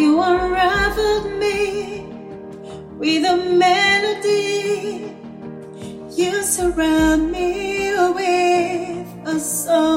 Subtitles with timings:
[0.00, 2.06] You unraveled me
[2.96, 5.14] with a melody.
[6.16, 9.89] You surround me with a song.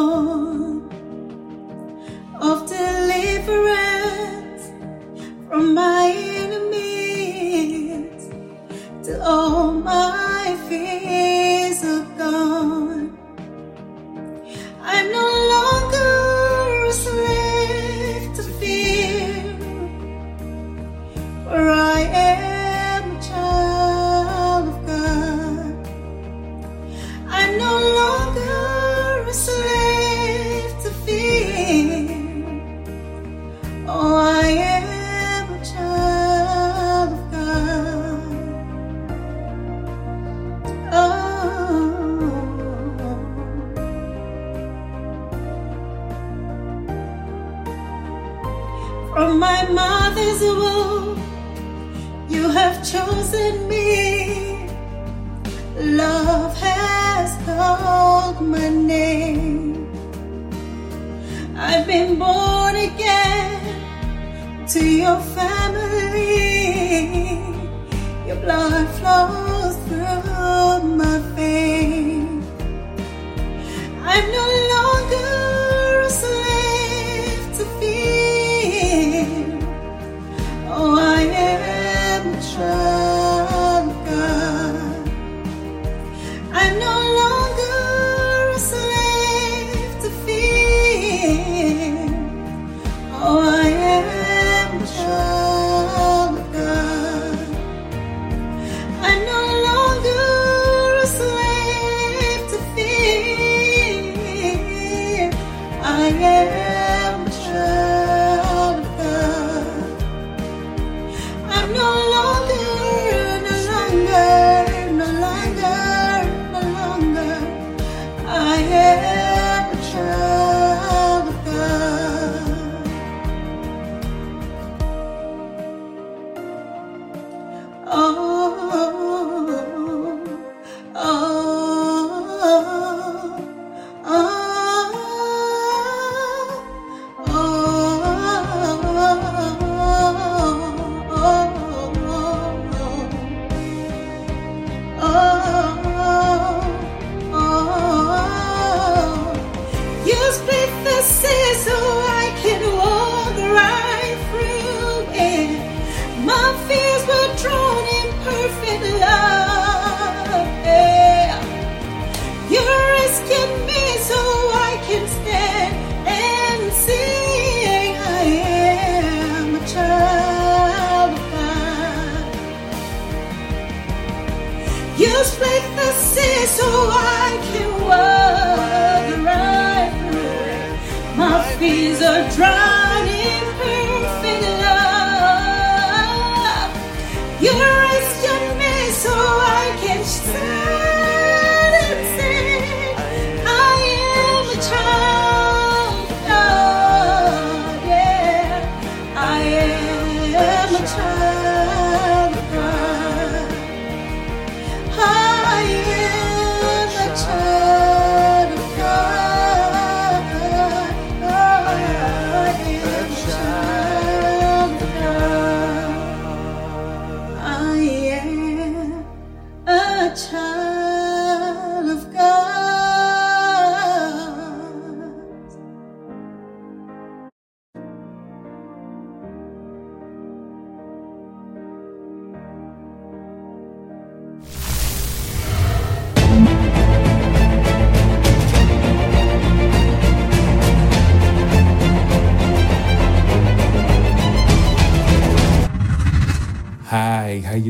[174.96, 181.18] You split the sea so I can walk right through it.
[181.18, 182.83] My feet are dry.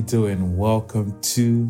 [0.08, 1.70] Doing, and welcome to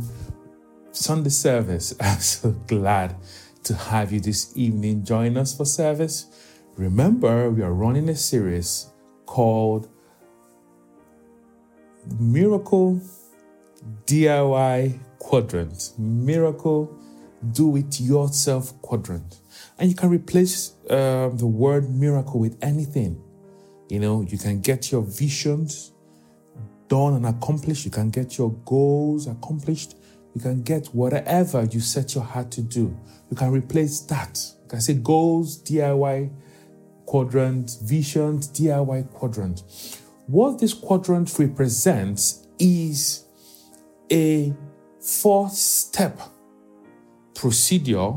[0.92, 1.94] Sunday service.
[2.02, 3.16] I'm so glad
[3.64, 6.26] to have you this evening join us for service.
[6.76, 8.88] Remember, we are running a series
[9.26, 9.88] called
[12.20, 13.02] Miracle
[14.06, 15.94] DIY Quadrant.
[15.98, 16.98] Miracle
[17.52, 19.42] Do It Yourself Quadrant.
[19.78, 23.22] And you can replace uh, the word miracle with anything.
[23.90, 25.93] You know, you can get your visions
[26.88, 27.86] done and accomplished.
[27.86, 29.96] You can get your goals accomplished.
[30.36, 32.98] You can get whatever you set your heart to do.
[33.30, 34.40] You can replace that.
[34.64, 36.32] You can say goals, DIY
[37.06, 39.64] quadrant, visions, DIY quadrant.
[40.28, 43.26] What this quadrant represents is
[44.12, 44.54] a
[45.00, 46.20] four step
[47.36, 48.14] procedure,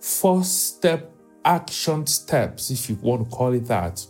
[0.00, 1.12] four step
[1.44, 4.04] action steps, if you want to call it that,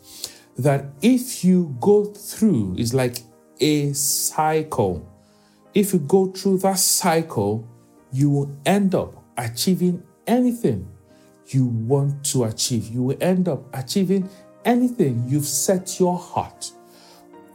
[0.57, 3.19] that if you go through, is like
[3.61, 5.07] a cycle.
[5.75, 7.69] If you go through that cycle,
[8.13, 10.89] you will end up achieving anything
[11.49, 12.89] you want to achieve.
[12.89, 14.29] You will end up achieving
[14.65, 16.73] anything you've set your heart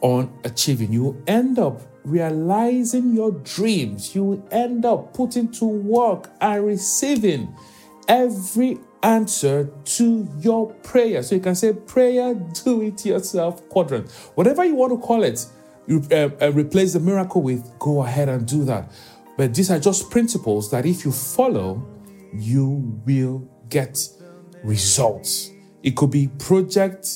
[0.02, 0.94] on achieving.
[0.94, 4.16] You will end up realizing your dreams.
[4.16, 7.54] You will end up putting to work and receiving
[8.08, 11.24] every answer to your prayer.
[11.24, 12.34] So you can say, prayer,
[12.64, 14.12] do it yourself quadrant.
[14.36, 15.46] Whatever you want to call it,
[15.92, 18.92] uh, uh, replace the miracle with, go ahead and do that.
[19.38, 21.86] But these are just principles that if you follow,
[22.34, 23.98] you will get
[24.64, 25.52] results.
[25.84, 27.08] It could be project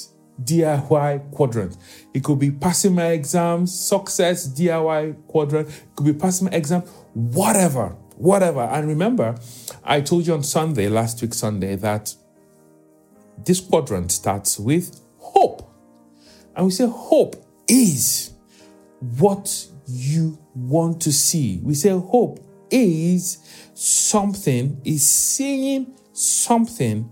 [0.44, 1.78] DIY quadrant.
[2.14, 5.70] It could be passing my exams, success DIY quadrant.
[5.70, 6.82] It could be passing my exam,
[7.14, 8.62] whatever, whatever.
[8.62, 9.36] And remember,
[9.84, 12.14] I told you on Sunday, last week Sunday, that
[13.46, 15.70] this quadrant starts with hope.
[16.56, 17.36] And we say hope
[17.68, 18.35] is
[19.20, 21.60] what you want to see.
[21.64, 23.38] We say hope is
[23.74, 27.12] something, is seeing something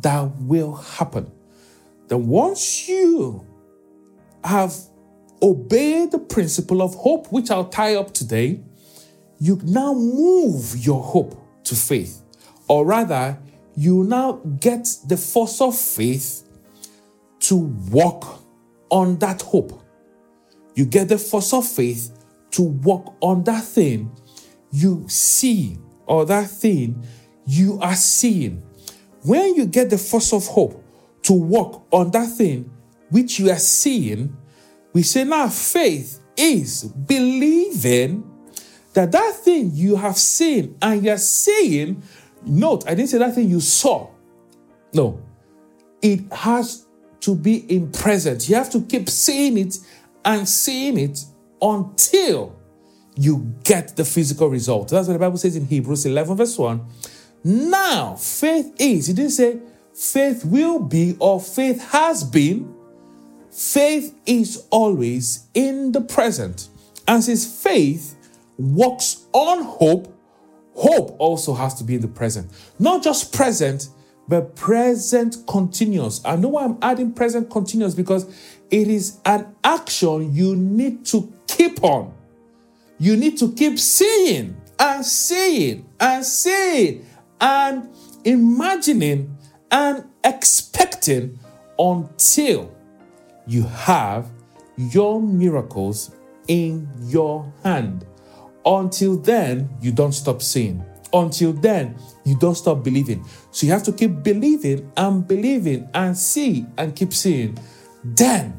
[0.00, 1.30] that will happen.
[2.08, 3.46] Then once you
[4.44, 4.74] have
[5.42, 8.60] obeyed the principle of hope, which I'll tie up today,
[9.40, 12.22] you now move your hope to faith.
[12.66, 13.38] Or rather,
[13.76, 16.48] you now get the force of faith
[17.40, 18.42] to walk
[18.90, 19.80] on that hope.
[20.78, 24.12] You get the force of faith to walk on that thing
[24.70, 25.76] you see
[26.06, 27.04] or that thing
[27.44, 28.62] you are seeing.
[29.24, 30.80] When you get the force of hope
[31.22, 32.70] to walk on that thing
[33.10, 34.36] which you are seeing,
[34.92, 38.22] we say now faith is believing
[38.94, 42.04] that that thing you have seen and you're seeing,
[42.46, 44.10] note, I didn't say that thing you saw.
[44.94, 45.20] No,
[46.02, 46.86] it has
[47.22, 48.48] to be in present.
[48.48, 49.76] You have to keep seeing it
[50.24, 51.24] and seeing it
[51.60, 52.58] until
[53.16, 54.88] you get the physical result.
[54.88, 56.86] That's what the Bible says in Hebrews 11, verse 1.
[57.44, 59.58] Now, faith is, it didn't say
[59.94, 62.74] faith will be or faith has been.
[63.50, 66.68] Faith is always in the present.
[67.08, 68.14] And since faith
[68.56, 70.14] works on hope,
[70.74, 72.50] hope also has to be in the present.
[72.78, 73.88] Not just present,
[74.28, 76.20] but present continuous.
[76.24, 78.26] I know why I'm adding present continuous because
[78.70, 82.14] it is an action you need to keep on.
[82.98, 87.06] You need to keep seeing and seeing and seeing
[87.40, 87.88] and
[88.24, 89.36] imagining
[89.70, 91.38] and expecting
[91.78, 92.74] until
[93.46, 94.30] you have
[94.76, 96.14] your miracles
[96.48, 98.04] in your hand.
[98.64, 100.84] Until then, you don't stop seeing.
[101.12, 103.24] Until then, you don't stop believing.
[103.50, 107.56] So you have to keep believing and believing and see and keep seeing.
[108.04, 108.57] Then,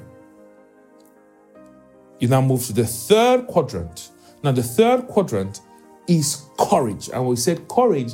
[2.20, 4.12] you now move to the third quadrant.
[4.44, 5.62] Now, the third quadrant
[6.08, 7.10] is courage.
[7.10, 8.14] And we said courage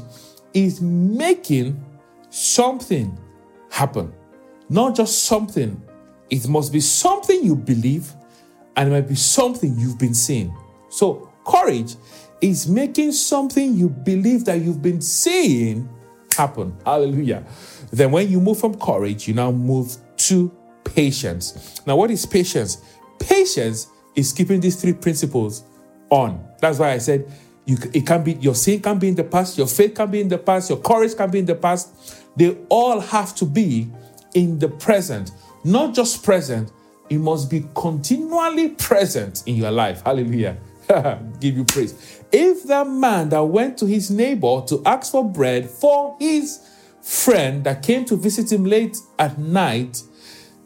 [0.53, 1.83] is making
[2.29, 3.17] something
[3.69, 4.13] happen.
[4.69, 5.81] Not just something,
[6.29, 8.12] it must be something you believe
[8.75, 10.55] and it might be something you've been seeing.
[10.89, 11.95] So, courage
[12.41, 15.89] is making something you believe that you've been seeing
[16.35, 16.75] happen.
[16.85, 17.45] Hallelujah.
[17.91, 20.51] Then, when you move from courage, you now move to
[20.83, 21.81] patience.
[21.85, 22.81] Now, what is patience?
[23.19, 25.63] Patience is keeping these three principles
[26.10, 26.45] on.
[26.60, 27.31] That's why I said
[27.65, 30.22] you, it can be your sin can be in the past, your faith can be
[30.22, 32.22] in the past, your courage can be in the past.
[32.36, 33.89] They all have to be
[34.34, 35.31] in the present,
[35.63, 36.72] not just present.
[37.10, 40.01] It must be continually present in your life.
[40.03, 40.57] Hallelujah.
[41.39, 42.22] Give you praise.
[42.31, 46.67] If that man that went to his neighbor to ask for bread for his
[47.01, 50.01] friend that came to visit him late at night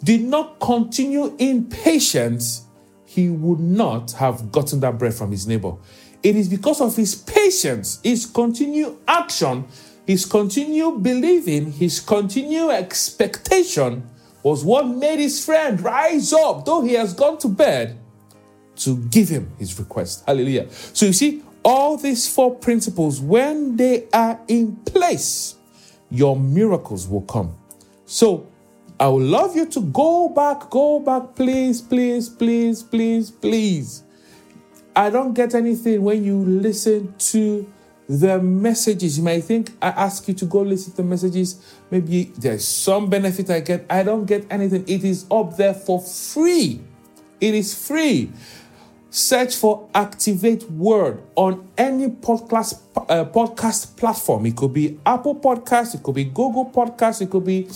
[0.03, 2.65] did not continue in patience,
[3.09, 5.73] he would not have gotten that bread from his neighbor.
[6.21, 9.65] It is because of his patience, his continued action,
[10.05, 14.07] his continued believing, his continued expectation
[14.43, 17.97] was what made his friend rise up, though he has gone to bed,
[18.75, 20.23] to give him his request.
[20.27, 20.69] Hallelujah.
[20.69, 25.55] So you see, all these four principles, when they are in place,
[26.11, 27.55] your miracles will come.
[28.05, 28.48] So
[28.99, 34.03] I would love you to go back, go back, please, please, please, please, please
[34.95, 37.71] I don't get anything when you listen to
[38.09, 39.17] the messages.
[39.17, 41.63] You might think I ask you to go listen to messages.
[41.91, 43.85] Maybe there's some benefit I get.
[43.89, 44.83] I don't get anything.
[44.87, 46.81] It is up there for free
[47.39, 48.31] It is free.
[49.11, 54.45] Search for Activate Word on any podcast uh, podcast platform.
[54.47, 57.67] It could be Apple Podcast, it could be Google Podcast, it could be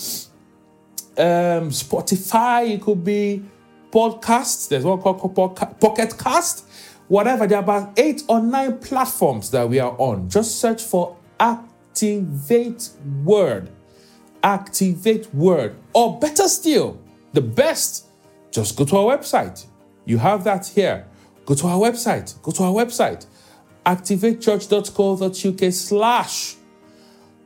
[1.18, 3.44] um, Spotify, it could be
[3.92, 4.68] podcasts.
[4.68, 5.36] There's one called
[5.80, 6.66] Pocket Cast.
[7.08, 7.46] Whatever.
[7.48, 10.30] There are about eight or nine platforms that we are on.
[10.30, 12.90] Just search for Activate
[13.24, 13.70] Word.
[14.44, 15.76] Activate Word.
[15.94, 17.00] Or better still,
[17.34, 18.08] the best,
[18.52, 19.66] just go to our website.
[20.06, 21.06] You have that here
[21.46, 22.42] Go to our website.
[22.42, 23.26] Go to our website.
[23.86, 26.56] activatechurch.co.uk slash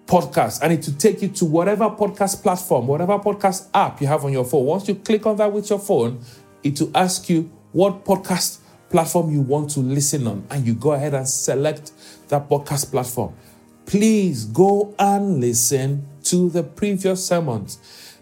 [0.08, 0.62] podcast.
[0.64, 4.34] And it will take you to whatever podcast platform, whatever podcast app you have on
[4.34, 4.66] your phone.
[4.66, 6.20] Once you click on that with your phone,
[6.64, 8.60] it will ask you what podcast
[8.90, 10.48] platform you want to listen on.
[10.50, 11.92] And you go ahead and select
[12.30, 13.36] that podcast platform.
[13.86, 17.80] Please go and listen to the previous sermons.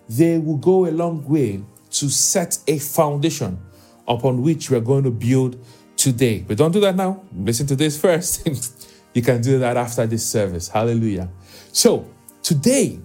[0.09, 3.59] They will go a long way to set a foundation
[4.07, 5.57] upon which we are going to build
[5.95, 6.43] today.
[6.47, 7.23] But don't do that now.
[7.35, 8.87] Listen to this first.
[9.13, 10.67] you can do that after this service.
[10.67, 11.29] Hallelujah.
[11.75, 12.09] So,
[12.41, 12.97] today,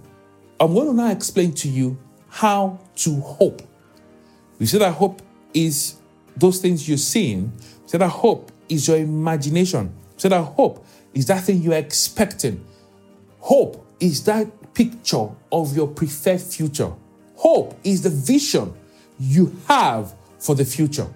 [0.57, 1.99] I'm going to now explain to you
[2.29, 3.61] how to hope.
[4.59, 5.21] We said that hope
[5.53, 5.97] is
[6.37, 7.51] those things you're seeing.
[7.51, 9.87] We said that hope is your imagination.
[10.13, 12.65] We said that hope is that thing you're expecting.
[13.39, 16.93] Hope is that picture of your preferred future.
[17.35, 18.73] Hope is the vision
[19.19, 21.07] you have for the future.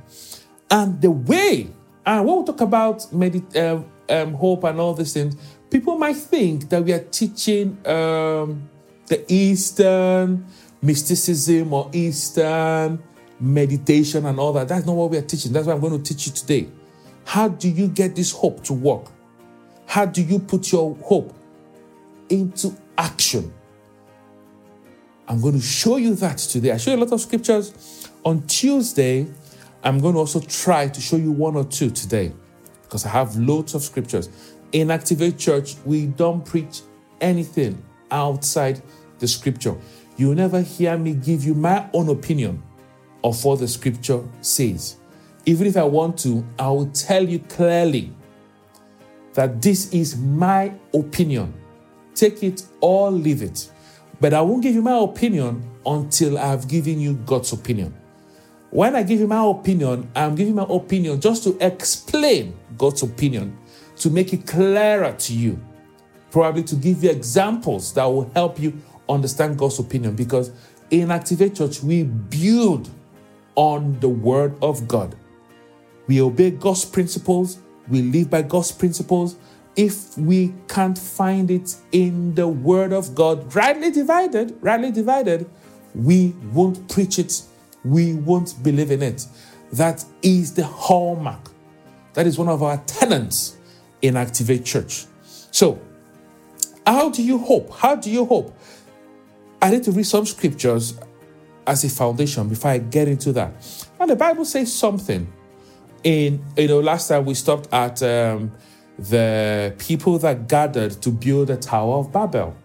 [0.69, 1.69] And the way,
[2.05, 5.35] and when we talk about medit- um, um, hope and all these things,
[5.75, 8.70] people might think that we are teaching um,
[9.08, 10.46] the Eastern
[10.82, 13.03] mysticism or Eastern
[13.41, 14.70] meditation and all that.
[14.70, 15.51] That's not what we are teaching.
[15.51, 16.70] That's what I'm going to teach you today.
[17.25, 19.08] How do you get this hope to work?
[19.86, 21.36] How do you put your hope
[22.29, 23.53] into action?
[25.27, 26.72] I'm going to show you that today.
[26.72, 29.27] I show you a lot of scriptures on Tuesday,
[29.84, 32.32] I'm going to also try to show you one or two today
[32.84, 34.29] because I have loads of scriptures.
[34.75, 36.82] In Activate Church, we don't preach
[37.22, 38.82] anything outside
[39.20, 39.74] the scripture.
[40.17, 42.62] You will never hear me give you my own opinion
[43.24, 44.98] of what the scripture says.
[45.46, 48.13] Even if I want to, I will tell you clearly
[49.34, 51.53] that this is my opinion.
[52.13, 53.72] Take it or leave it.
[54.20, 57.96] But I won't give you my opinion until I've given you God's opinion.
[58.72, 63.58] When I give you my opinion, I'm giving my opinion just to explain God's opinion,
[63.98, 65.60] to make it clearer to you,
[66.32, 70.16] probably to give you examples that will help you understand God's opinion.
[70.16, 70.52] Because
[70.90, 72.90] in Activate Church, we build
[73.56, 75.16] on the Word of God.
[76.08, 79.38] We obey God's principles, we live by God's principles.
[79.75, 85.50] If we can't find it in the Word of God, rightly divided, rightly divided,
[85.94, 87.42] we won't preach it
[87.86, 89.28] we won't believe in it.
[89.72, 91.52] That is the hallmark.
[92.14, 93.58] That is one of our tenants
[94.02, 95.06] in Activate Church.
[95.52, 95.80] So,
[96.86, 97.72] how do you hope?
[97.74, 98.56] How do you hope?
[99.62, 100.98] I need to read some scriptures
[101.66, 103.54] as a foundation before I get into that.
[104.00, 105.32] And the Bible says something.
[106.04, 108.52] In you know, last time we stopped at um,
[109.00, 112.56] the people that gathered to build the Tower of Babel,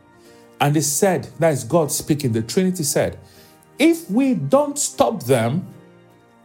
[0.61, 2.33] and they said, that is God speaking.
[2.33, 3.19] The Trinity said,
[3.79, 5.67] if we don't stop them,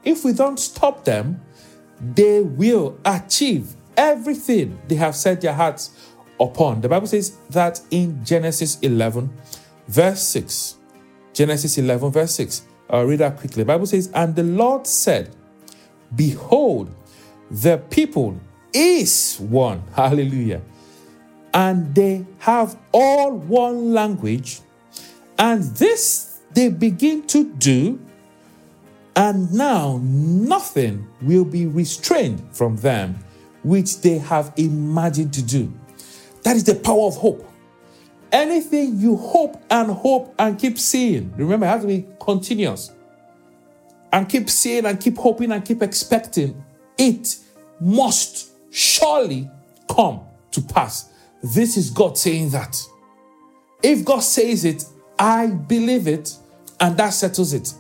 [0.05, 1.41] if we don't stop them,
[1.99, 6.81] they will achieve everything they have set their hearts upon.
[6.81, 9.31] The Bible says that in Genesis 11,
[9.87, 10.75] verse 6.
[11.33, 12.63] Genesis 11, verse 6.
[12.89, 13.63] I'll read that quickly.
[13.63, 15.35] The Bible says, And the Lord said,
[16.15, 16.89] Behold,
[17.49, 18.39] the people
[18.73, 19.83] is one.
[19.95, 20.61] Hallelujah.
[21.53, 24.61] And they have all one language.
[25.37, 27.99] And this they begin to do,
[29.15, 33.24] and now nothing will be restrained from them
[33.65, 35.73] which they have imagined to do.
[36.43, 37.49] That is the power of hope.
[38.31, 42.91] Anything you hope and hope and keep seeing, remember, it has to be continuous.
[44.13, 46.63] And keep seeing and keep hoping and keep expecting,
[46.97, 47.37] it
[47.81, 49.49] must surely
[49.89, 51.09] come to pass.
[51.43, 52.79] This is God saying that.
[53.81, 54.85] If God says it,
[55.17, 56.35] I believe it
[56.79, 57.73] and that settles it.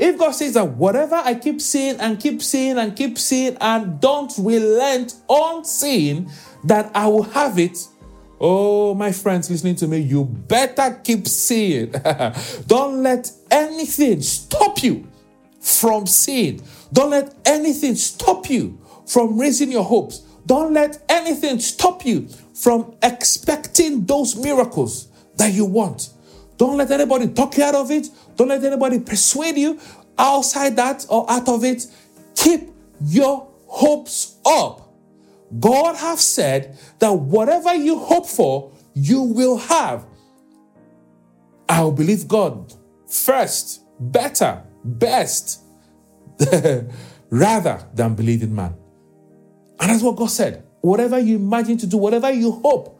[0.00, 4.00] If God says that whatever I keep seeing and keep seeing and keep seeing and
[4.00, 6.30] don't relent on seeing,
[6.64, 7.86] that I will have it.
[8.40, 11.90] Oh, my friends listening to me, you better keep seeing.
[12.66, 15.06] don't let anything stop you
[15.60, 16.62] from seeing.
[16.94, 20.20] Don't let anything stop you from raising your hopes.
[20.46, 26.08] Don't let anything stop you from expecting those miracles that you want.
[26.56, 28.08] Don't let anybody talk you out of it.
[28.40, 29.78] Don't let anybody persuade you
[30.16, 31.86] outside that or out of it.
[32.34, 32.70] keep
[33.02, 34.94] your hopes up.
[35.58, 40.06] God have said that whatever you hope for, you will have.
[41.68, 42.72] I will believe God
[43.06, 45.60] first, better, best,
[47.28, 48.74] rather than believe in man.
[49.78, 50.64] And that's what God said.
[50.80, 52.98] Whatever you imagine to do, whatever you hope,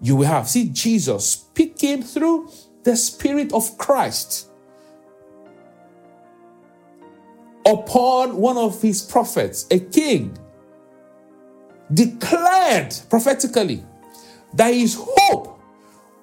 [0.00, 0.48] you will have.
[0.48, 2.50] See, Jesus speaking through
[2.84, 4.48] the Spirit of Christ
[7.64, 10.36] upon one of his prophets, a king,
[11.92, 13.84] declared prophetically
[14.54, 15.60] that his hope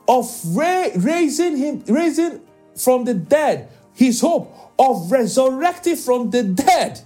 [0.07, 2.41] of ra- raising him, raising
[2.75, 7.01] from the dead, his hope of resurrecting from the dead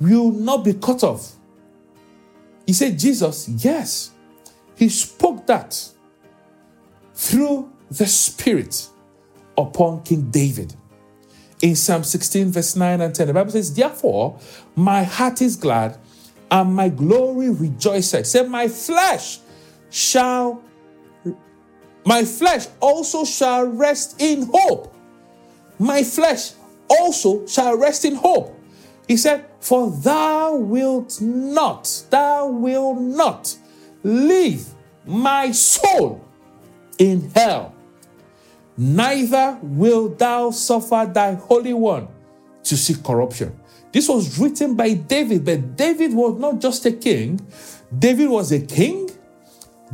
[0.00, 1.34] will not be cut off.
[2.66, 4.10] He said, Jesus, yes.
[4.76, 5.90] He spoke that
[7.14, 8.88] through the Spirit
[9.56, 10.74] upon King David.
[11.60, 14.38] In Psalm 16, verse 9 and 10, the Bible says, Therefore,
[14.76, 15.98] my heart is glad
[16.50, 18.30] and my glory rejoices.
[18.30, 19.40] Say, my flesh
[19.90, 20.62] shall,
[22.04, 24.94] my flesh also shall rest in hope.
[25.78, 26.52] My flesh
[26.88, 28.54] also shall rest in hope.
[29.08, 33.56] He said, For thou wilt not, thou wilt not
[34.02, 34.66] leave
[35.06, 36.24] my soul
[36.98, 37.74] in hell,
[38.78, 42.08] neither will thou suffer thy Holy One
[42.62, 43.58] to see corruption.
[43.92, 47.40] This was written by David, but David was not just a king,
[47.98, 49.10] David was a king,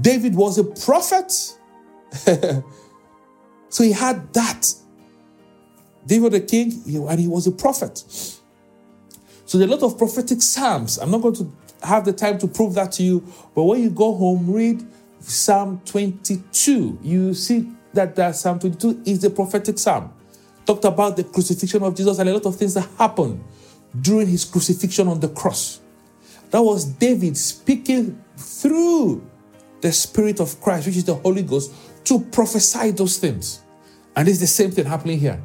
[0.00, 1.32] David was a prophet.
[3.68, 4.74] so he had that.
[6.06, 7.98] David the king, and he was a prophet.
[9.46, 10.98] So there are a lot of prophetic psalms.
[10.98, 11.50] I'm not going to
[11.82, 13.20] have the time to prove that to you,
[13.54, 14.84] but when you go home, read
[15.20, 16.99] Psalm 22.
[17.02, 20.13] You see that, that Psalm 22 is a prophetic psalm.
[20.67, 23.43] Talked about the crucifixion of Jesus and a lot of things that happened
[24.00, 25.80] during his crucifixion on the cross.
[26.50, 29.25] That was David speaking through
[29.80, 31.73] the Spirit of Christ, which is the Holy Ghost,
[32.04, 33.61] to prophesy those things.
[34.17, 35.43] And it's the same thing happening here.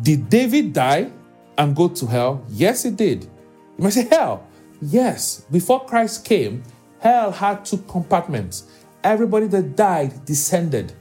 [0.00, 1.12] Did David die
[1.56, 2.44] and go to hell?
[2.48, 3.24] Yes, he did.
[3.24, 4.46] You might say, hell.
[4.80, 5.44] Yes.
[5.50, 6.62] Before Christ came,
[7.00, 8.64] hell had two compartments.
[9.02, 10.94] Everybody that died descended.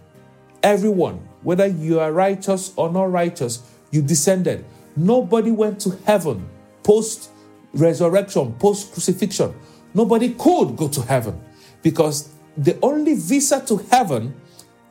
[0.63, 4.65] Everyone, whether you are righteous or not righteous, you descended.
[4.95, 6.49] Nobody went to heaven
[6.83, 7.29] post
[7.73, 9.53] resurrection, post crucifixion.
[9.93, 11.39] Nobody could go to heaven
[11.81, 14.35] because the only visa to heaven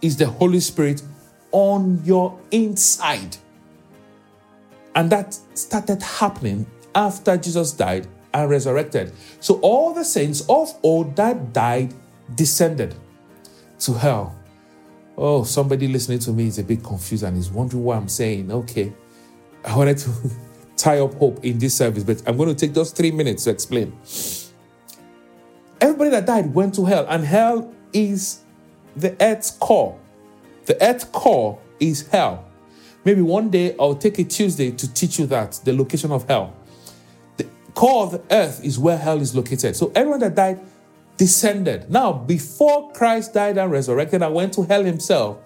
[0.00, 1.02] is the Holy Spirit
[1.52, 3.36] on your inside.
[4.94, 9.12] And that started happening after Jesus died and resurrected.
[9.40, 11.94] So all the saints of old that died
[12.34, 12.94] descended
[13.80, 14.34] to hell.
[15.16, 18.50] Oh, somebody listening to me is a bit confused and is wondering what I'm saying.
[18.50, 18.92] Okay,
[19.64, 20.10] I wanted to
[20.76, 23.50] tie up hope in this service, but I'm going to take just three minutes to
[23.50, 23.92] explain.
[25.80, 28.40] Everybody that died went to hell, and hell is
[28.96, 29.98] the earth's core.
[30.64, 32.46] The earth's core is hell.
[33.04, 36.54] Maybe one day I'll take a Tuesday to teach you that the location of hell.
[37.36, 39.74] The core of the earth is where hell is located.
[39.76, 40.60] So everyone that died
[41.22, 41.88] descended.
[41.88, 45.38] Now, before Christ died and resurrected and went to hell himself,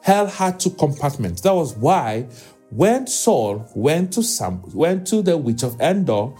[0.00, 1.40] hell had two compartments.
[1.40, 2.28] That was why
[2.70, 6.32] when Saul went to Sam, went to the witch of Endor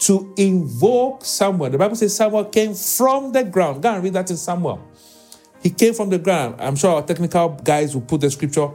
[0.00, 3.82] to invoke Samuel, the Bible says Samuel came from the ground.
[3.82, 4.86] Go and read that in Samuel.
[5.62, 6.56] He came from the ground.
[6.58, 8.68] I'm sure our technical guys will put the scripture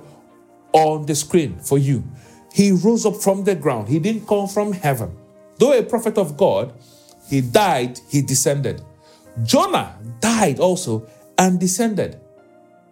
[0.71, 2.03] on the screen for you.
[2.51, 3.87] He rose up from the ground.
[3.87, 5.15] He didn't come from heaven.
[5.59, 6.73] Though a prophet of God,
[7.29, 8.81] he died, he descended.
[9.41, 12.19] Jonah died also and descended.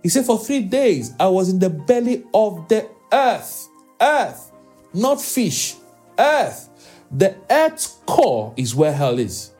[0.01, 3.67] He said, For three days I was in the belly of the earth.
[4.01, 4.51] Earth,
[4.93, 5.75] not fish.
[6.17, 6.69] Earth.
[7.11, 9.51] The earth's core is where hell is.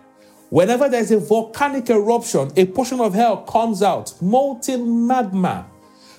[0.50, 5.68] Whenever there's a volcanic eruption, a portion of hell comes out, molten magma.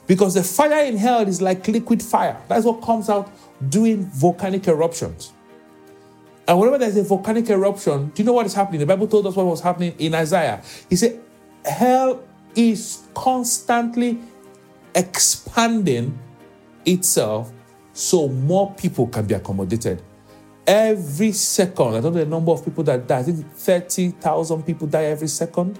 [0.06, 2.40] Because the fire in hell is like liquid fire.
[2.48, 3.30] That's what comes out
[3.68, 5.32] during volcanic eruptions.
[6.46, 8.80] And whenever there's a volcanic eruption, do you know what is happening?
[8.80, 10.62] The Bible told us what was happening in Isaiah.
[10.90, 11.20] He said,
[11.64, 12.22] Hell
[12.56, 14.18] is constantly
[14.94, 16.18] expanding
[16.84, 17.52] itself
[17.92, 20.02] so more people can be accommodated.
[20.66, 23.18] Every second, I don't know the number of people that die.
[23.18, 25.78] I think 30,000 people die every second.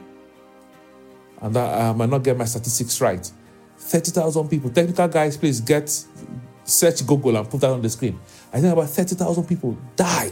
[1.41, 3.31] And I, I might not get my statistics right.
[3.79, 4.71] 30,000 people.
[4.71, 5.89] Technical guys, please get
[6.65, 8.19] search Google and put that on the screen.
[8.53, 10.31] I think about 30,000 people die,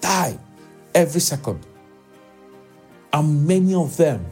[0.00, 0.38] die
[0.94, 1.64] every second.
[3.12, 4.26] And many of them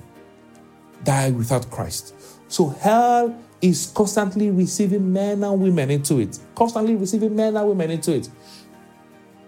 [1.05, 2.15] die without Christ.
[2.49, 6.39] So hell is constantly receiving men and women into it.
[6.55, 8.29] Constantly receiving men and women into it.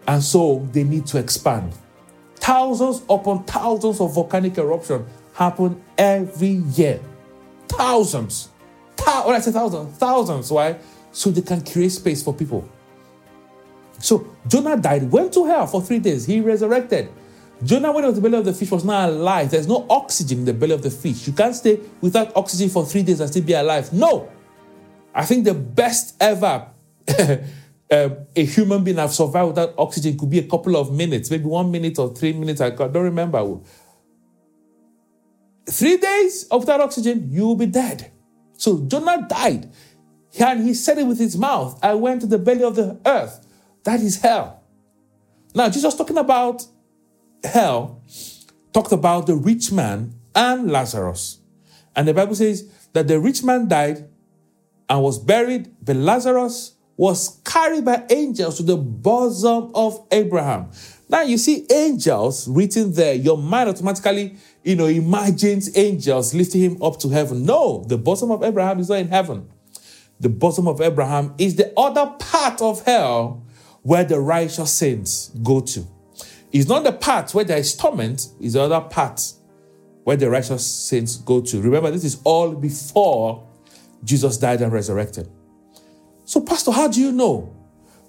[0.09, 1.73] And so they need to expand.
[2.37, 7.01] Thousands upon thousands of volcanic eruption happen every year.
[7.69, 8.49] Thousands.
[8.97, 10.51] Thou- when I say thousands, thousands.
[10.51, 10.79] Why?
[11.13, 12.69] So they can create space for people.
[13.99, 16.27] So Jonah died, went to hell for three days.
[16.27, 17.09] He resurrected.
[17.65, 19.51] Jonah went out the belly of the fish, was not alive.
[19.51, 21.27] There's no oxygen in the belly of the fish.
[21.27, 23.93] You can't stay without oxygen for three days and still be alive.
[23.93, 24.31] No.
[25.15, 26.69] I think the best ever
[27.19, 31.45] um, a human being have survived without oxygen could be a couple of minutes, maybe
[31.45, 32.61] one minute or three minutes.
[32.61, 33.61] I don't remember.
[35.69, 38.13] Three days without oxygen, you will be dead.
[38.59, 39.71] So Jonah died.
[40.39, 43.46] And he said it with his mouth I went to the belly of the earth.
[43.87, 44.64] That is hell.
[45.55, 46.66] Now, Jesus talking about
[47.44, 48.03] hell
[48.72, 51.38] talked about the rich man and Lazarus.
[51.94, 54.09] And the Bible says that the rich man died
[54.88, 60.68] and was buried, but Lazarus was carried by angels to the bosom of Abraham.
[61.09, 66.83] Now you see angels written there, your mind automatically, you know, imagines angels lifting him
[66.83, 67.46] up to heaven.
[67.46, 69.49] No, the bosom of Abraham is not in heaven.
[70.18, 73.46] The bosom of Abraham is the other part of hell
[73.87, 75.87] where the righteous saints go to.
[76.51, 79.33] It's not the part where there is torment, it's the other part
[80.03, 81.61] where the righteous saints go to.
[81.61, 83.46] Remember, this is all before
[84.03, 85.29] Jesus died and resurrected.
[86.25, 87.55] So, Pastor, how do you know?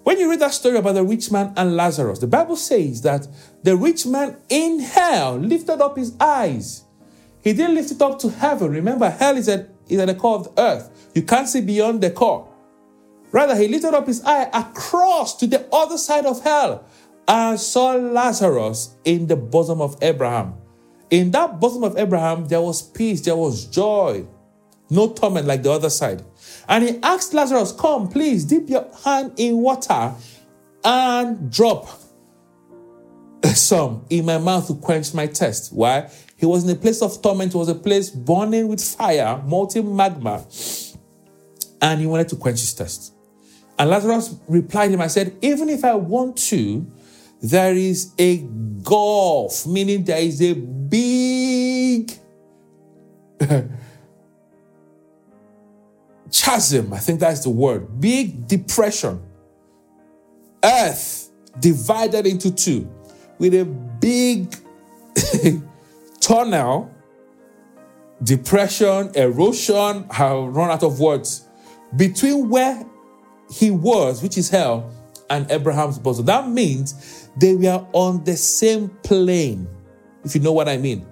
[0.02, 3.28] When you read that story about the rich man and Lazarus, the Bible says that
[3.62, 6.86] the rich man in hell lifted up his eyes.
[7.44, 8.72] He didn't lift it up to heaven.
[8.72, 11.12] Remember, hell is at, is at the core of the earth.
[11.14, 12.52] You can't see beyond the core.
[13.32, 16.86] Rather, he lifted up his eye across to the other side of hell
[17.28, 20.56] and saw Lazarus in the bosom of Abraham.
[21.10, 24.26] In that bosom of Abraham, there was peace, there was joy,
[24.90, 26.24] no torment like the other side.
[26.68, 30.14] And he asked Lazarus, Come, please dip your hand in water
[30.84, 31.90] and drop
[33.54, 35.74] some in my mouth to quench my thirst.
[35.74, 36.10] Why?
[36.38, 39.96] He was in a place of torment, it was a place burning with fire, molten
[39.96, 40.46] magma,
[41.82, 43.14] and he wanted to quench his thirst.
[43.80, 46.86] And Lazarus replied him, I said, Even if I want to,
[47.42, 48.38] there is a
[48.84, 52.12] gulf, meaning there is a big
[56.32, 56.94] chasm.
[56.94, 58.00] I think that's the word.
[58.02, 59.22] Big depression.
[60.64, 62.90] Earth divided into two
[63.38, 64.56] with a big
[66.20, 66.92] tunnel,
[68.24, 70.08] depression, erosion.
[70.10, 71.48] I've run out of words.
[71.96, 72.86] Between where
[73.52, 74.92] he was, which is hell,
[75.30, 76.26] and Abraham's bosom.
[76.26, 79.68] That means they were on the same plane,
[80.24, 81.06] if you know what I mean.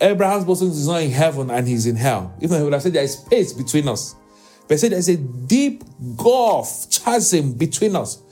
[0.00, 2.34] Abraham's bosom is not in heaven and he's in hell.
[2.38, 4.14] Even though he would have said there is space between us.
[4.68, 5.84] But said there's a deep
[6.16, 8.22] gulf, chasm between us.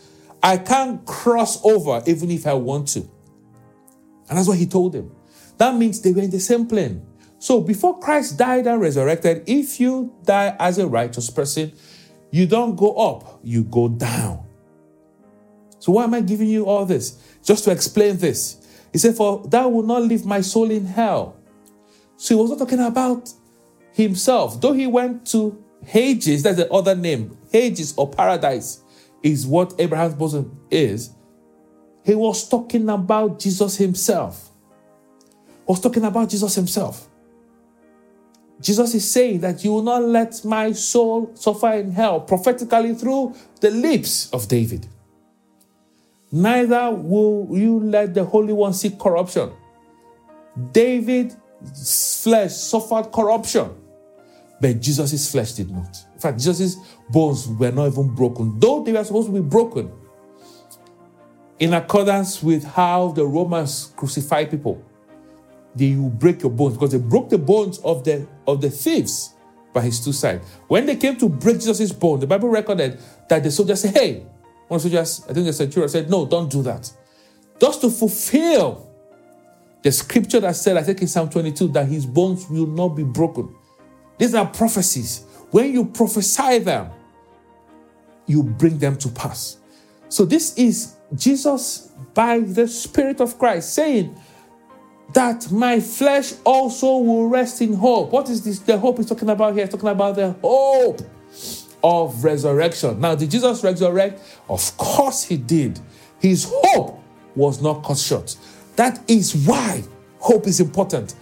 [0.42, 3.00] I can't cross over even if I want to.
[4.28, 5.14] And that's what he told them.
[5.58, 7.06] That means they were in the same plane.
[7.38, 11.72] So before Christ died and resurrected, if you die as a righteous person,
[12.32, 14.44] you don't go up, you go down.
[15.78, 17.18] So why am I giving you all this?
[17.44, 18.58] Just to explain this.
[18.92, 21.36] He said, For thou will not leave my soul in hell.
[22.16, 23.30] So he was not talking about
[23.92, 24.60] himself.
[24.60, 27.36] Though he went to Hades, that's the other name.
[27.50, 28.82] Hades or paradise
[29.22, 31.10] is what Abraham's bosom is.
[32.04, 34.50] He was talking about Jesus himself.
[35.66, 37.08] Was talking about Jesus himself.
[38.62, 43.34] Jesus is saying that you will not let my soul suffer in hell prophetically through
[43.60, 44.86] the lips of David.
[46.30, 49.50] Neither will you let the Holy One see corruption.
[50.70, 53.70] David's flesh suffered corruption,
[54.60, 56.04] but Jesus' flesh did not.
[56.14, 56.76] In fact, Jesus'
[57.10, 59.90] bones were not even broken, though they were supposed to be broken
[61.58, 64.82] in accordance with how the Romans crucified people
[65.74, 69.34] they will break your bones because they broke the bones of the of the thieves
[69.72, 70.46] by his two sides.
[70.68, 74.26] When they came to break Jesus' bone, the Bible recorded that the soldiers said, Hey,
[74.68, 76.90] one soldiers, I think the centurion said, No, don't do that.
[77.60, 78.90] Just to fulfill
[79.82, 83.02] the scripture that said, I think in Psalm 22, that his bones will not be
[83.02, 83.54] broken.
[84.18, 85.24] These are prophecies.
[85.50, 86.90] When you prophesy them,
[88.26, 89.58] you bring them to pass.
[90.08, 94.16] So this is Jesus by the Spirit of Christ saying,
[95.12, 98.12] that my flesh also will rest in hope.
[98.12, 98.58] What is this?
[98.60, 99.64] The hope he's talking about here?
[99.64, 101.02] He's talking about the hope
[101.84, 103.00] of resurrection.
[103.00, 104.22] Now, did Jesus resurrect?
[104.48, 105.80] Of course he did.
[106.20, 107.02] His hope
[107.34, 108.36] was not cut short.
[108.76, 109.82] That is why
[110.18, 111.14] hope is important.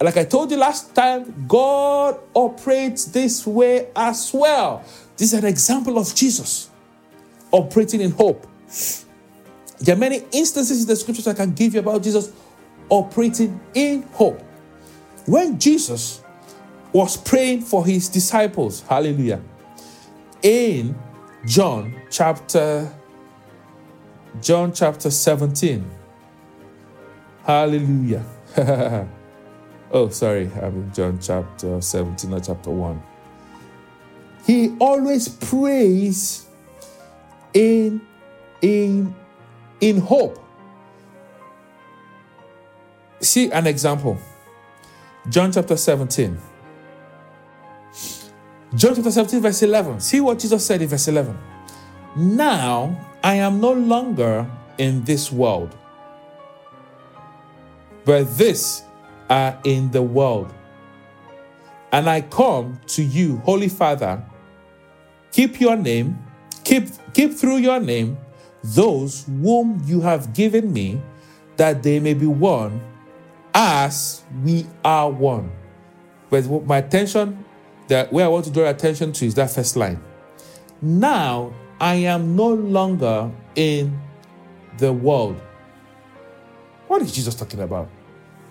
[0.00, 4.84] Like I told you last time, God operates this way as well.
[5.16, 6.70] This is an example of Jesus
[7.50, 8.46] operating in hope.
[9.80, 12.32] There are many instances in the scriptures I can give you about Jesus
[12.88, 14.42] operating in hope.
[15.26, 16.22] When Jesus
[16.92, 19.40] was praying for his disciples, hallelujah,
[20.42, 20.96] in
[21.46, 22.92] John chapter
[24.40, 25.84] John chapter 17.
[27.44, 28.24] Hallelujah.
[29.90, 33.02] oh, sorry, I'm in John chapter 17, not chapter 1.
[34.46, 36.46] He always prays
[37.52, 38.00] in
[38.62, 39.14] in
[39.80, 40.38] in hope.
[43.20, 44.18] See an example.
[45.28, 46.38] John chapter 17.
[48.74, 50.00] John chapter 17, verse 11.
[50.00, 51.36] See what Jesus said in verse 11.
[52.16, 55.74] Now I am no longer in this world,
[58.04, 58.82] but this
[59.28, 60.52] are in the world.
[61.90, 64.22] And I come to you, Holy Father,
[65.32, 66.18] keep your name,
[66.64, 68.18] keep, keep through your name
[68.62, 71.00] those whom you have given me,
[71.56, 72.80] that they may be one
[73.58, 75.50] as we are one.
[76.30, 77.44] But my attention,
[77.88, 80.00] that where I want to draw attention to is that first line.
[80.80, 84.00] Now I am no longer in
[84.78, 85.40] the world.
[86.86, 87.88] What is Jesus talking about?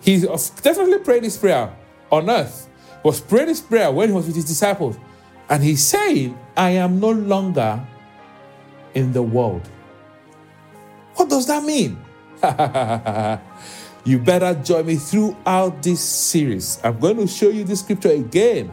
[0.02, 1.74] He definitely prayed this prayer
[2.12, 2.68] on earth.
[3.02, 4.98] Was praying this prayer when he was with his disciples.
[5.48, 7.82] And he's saying, I am no longer
[8.92, 9.66] in the world.
[11.14, 11.96] What does that mean?
[14.08, 16.80] you better join me throughout this series.
[16.82, 18.72] I'm going to show you this scripture again.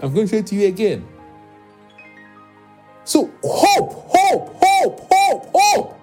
[0.00, 1.06] I'm going to show it to you again.
[3.04, 6.00] So, hope, hope, hope, hope, hope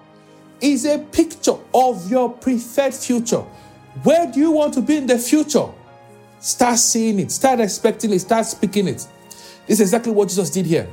[0.60, 3.44] is a picture of your preferred future.
[4.04, 5.66] Where do you want to be in the future?
[6.38, 9.06] Start seeing it, start expecting it, start speaking it.
[9.66, 10.88] This is exactly what Jesus did here.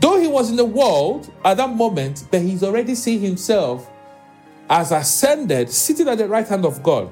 [0.00, 3.90] Though he was in the world at that moment, but he's already seeing himself
[4.72, 7.10] as ascended, sitting at the right hand of God.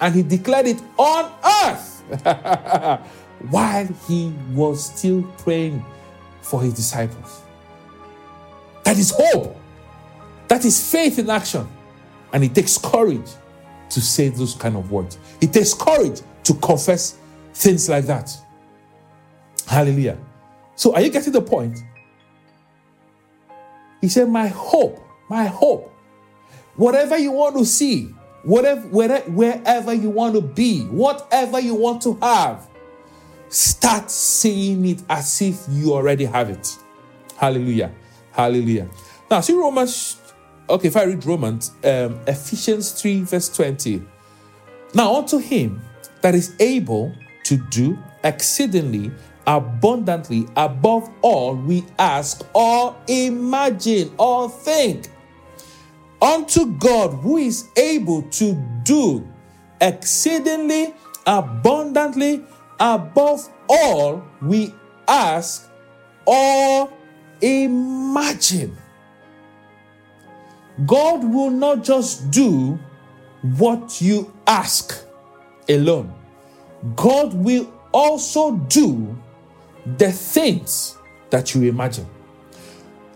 [0.00, 1.30] And he declared it on
[1.66, 2.02] earth
[3.50, 5.84] while he was still praying
[6.40, 7.42] for his disciples.
[8.84, 9.60] That is hope.
[10.48, 11.68] That is faith in action.
[12.32, 13.28] And it takes courage
[13.90, 15.18] to say those kind of words.
[15.42, 17.18] It takes courage to confess
[17.52, 18.34] things like that.
[19.66, 20.16] Hallelujah.
[20.76, 21.78] So, are you getting the point?
[24.00, 25.89] He said, My hope, my hope,
[26.76, 32.02] whatever you want to see, whatever, wherever, wherever you want to be, whatever you want
[32.02, 32.68] to have,
[33.48, 36.76] start seeing it as if you already have it.
[37.36, 37.92] Hallelujah.
[38.32, 38.88] Hallelujah.
[39.30, 40.16] Now, see Romans.
[40.68, 44.02] Okay, if I read Romans, um, Ephesians 3, verse 20.
[44.94, 45.80] Now, unto him
[46.20, 47.12] that is able
[47.44, 49.10] to do exceedingly
[49.46, 55.08] abundantly above all we ask or imagine or think.
[56.22, 58.54] Unto God who is able to
[58.84, 59.26] do
[59.80, 60.94] exceedingly
[61.26, 62.44] abundantly
[62.78, 64.74] above all we
[65.08, 65.70] ask
[66.26, 66.92] or
[67.42, 68.76] Imagine.
[70.86, 72.78] God will not just do
[73.56, 75.04] what you ask
[75.68, 76.12] alone,
[76.96, 79.16] God will also do
[79.98, 80.96] the things
[81.30, 82.06] that you imagine.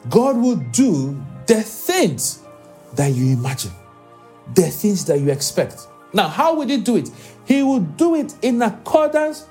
[0.09, 2.44] God will do the things
[2.97, 3.73] that you imagine,
[4.55, 5.89] the things that you expect.
[6.13, 7.11] Now, how will He do it?
[7.45, 9.47] He will do it in accordance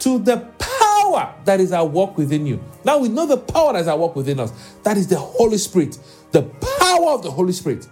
[0.00, 2.62] to the power that is at work within you.
[2.84, 4.52] Now we know the power that is at work within us.
[4.82, 5.98] That is the Holy Spirit.
[6.30, 7.88] The power of the Holy Spirit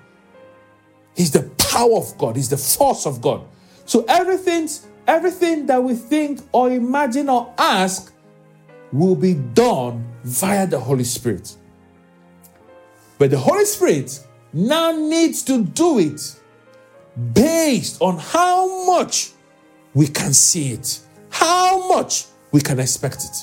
[1.16, 3.44] is the power of God, is the force of God.
[3.86, 4.68] So everything,
[5.06, 8.12] everything that we think or imagine or ask
[8.92, 11.56] will be done via the Holy Spirit.
[13.18, 16.40] But the Holy Spirit now needs to do it
[17.32, 19.30] based on how much
[19.94, 23.36] we can see it, how much we can expect it.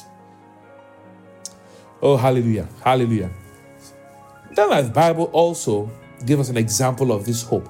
[2.01, 2.67] Oh, hallelujah.
[2.83, 3.31] Hallelujah.
[4.53, 5.89] Then the Bible also
[6.25, 7.69] give us an example of this hope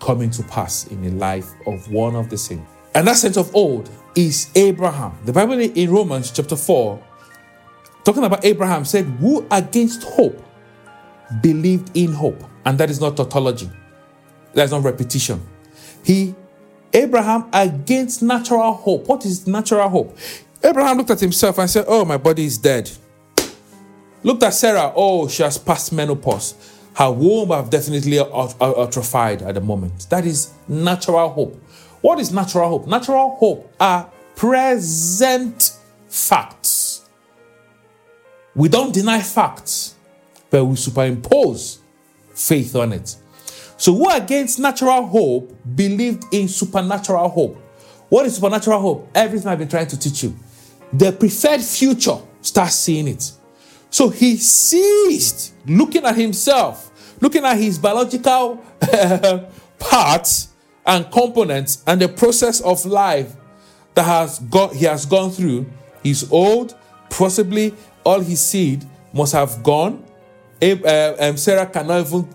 [0.00, 2.70] coming to pass in the life of one of the saints.
[2.94, 5.16] And that saint of old is Abraham.
[5.24, 7.02] The Bible in Romans chapter 4,
[8.04, 10.40] talking about Abraham, said, Who against hope
[11.40, 12.42] believed in hope.
[12.64, 13.70] And that is not tautology,
[14.52, 15.40] that's not repetition.
[16.04, 16.34] He,
[16.92, 19.06] Abraham, against natural hope.
[19.08, 20.18] What is natural hope?
[20.62, 22.90] Abraham looked at himself and said, Oh, my body is dead.
[24.22, 24.92] Looked at Sarah.
[24.96, 26.54] Oh, she has passed menopause.
[26.94, 30.06] Her womb have definitely atrophied at the moment.
[30.10, 31.60] That is natural hope.
[32.00, 32.86] What is natural hope?
[32.86, 35.72] Natural hope are present
[36.08, 37.02] facts.
[38.54, 39.93] We don't deny facts,
[40.54, 41.80] but we superimpose
[42.32, 43.16] faith on it.
[43.76, 47.56] So, who against natural hope believed in supernatural hope?
[48.08, 49.10] What is supernatural hope?
[49.16, 50.32] Everything I've been trying to teach you.
[50.92, 53.32] The preferred future, start seeing it.
[53.90, 58.64] So he ceased looking at himself, looking at his biological
[59.80, 60.50] parts
[60.86, 63.34] and components and the process of life
[63.94, 65.66] that has got he has gone through.
[66.04, 66.76] He's old,
[67.10, 70.03] possibly all his seed must have gone.
[70.62, 72.28] Um, Sarah cannot even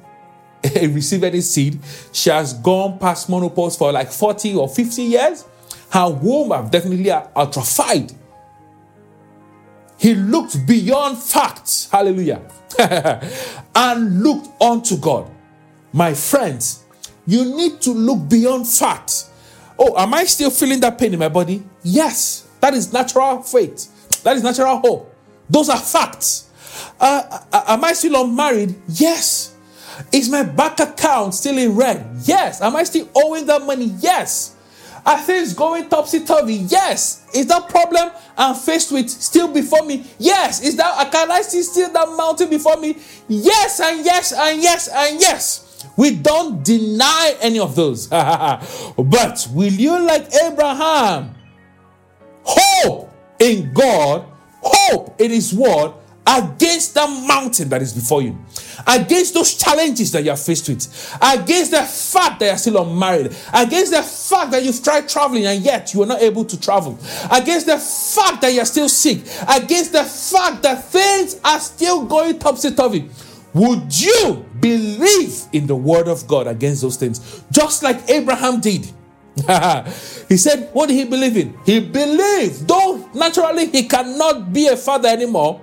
[0.94, 1.80] receive any seed.
[2.12, 5.46] She has gone past menopause for like 40 or 50 years.
[5.92, 8.14] Her womb have definitely atrophied.
[9.98, 12.42] He looked beyond facts, hallelujah,
[13.76, 15.30] and looked unto God.
[15.92, 16.86] My friends,
[17.26, 19.30] you need to look beyond facts.
[19.78, 21.64] Oh, am I still feeling that pain in my body?
[21.84, 24.24] Yes, that is natural faith.
[24.24, 25.16] That is natural hope.
[25.50, 26.49] Those are facts.
[27.00, 28.76] Uh, uh am I still unmarried?
[28.88, 29.56] Yes.
[30.12, 32.06] Is my bank account still in red?
[32.24, 32.62] Yes.
[32.62, 33.94] Am I still owing that money?
[34.00, 34.56] Yes.
[35.06, 36.56] Are things going topsy turvy?
[36.56, 37.26] Yes.
[37.34, 40.06] Is that problem I'm faced with still before me?
[40.18, 40.62] Yes.
[40.62, 42.98] Is that can I see still that mountain before me?
[43.28, 45.66] Yes, and yes, and yes, and yes.
[45.96, 48.08] We don't deny any of those.
[48.08, 51.36] but will you, like Abraham,
[52.44, 54.26] hope in God,
[54.62, 55.94] hope in His word,
[56.30, 58.38] against the mountain that is before you,
[58.86, 63.36] against those challenges that you are faced with, against the fact that you're still unmarried,
[63.54, 67.00] against the fact that you've tried traveling and yet you are not able to travel,
[67.32, 72.38] against the fact that you're still sick, against the fact that things are still going
[72.38, 73.10] topsy turvy.
[73.54, 77.44] Would you believe in the word of God against those things?
[77.52, 78.86] Just like Abraham did.
[80.30, 81.58] he said, What did he believe in?
[81.66, 85.62] He believed, though naturally he cannot be a father anymore,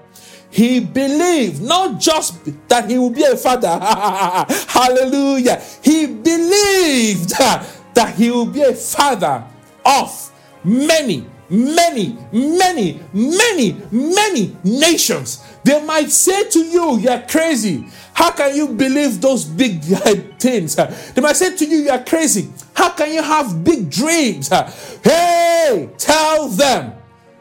[0.57, 3.69] he believed not just that he would be a father.
[3.79, 5.63] Hallelujah.
[5.83, 9.45] He believed that he will be a father
[9.85, 10.33] of
[10.65, 15.45] many, many, many, many, many nations.
[15.63, 17.85] They might say to you, You're crazy.
[18.15, 20.75] How can you believe those big uh, things?
[20.77, 22.49] They might say to you, You're crazy.
[22.73, 24.49] How can you have big dreams?
[25.05, 26.95] Hey, tell them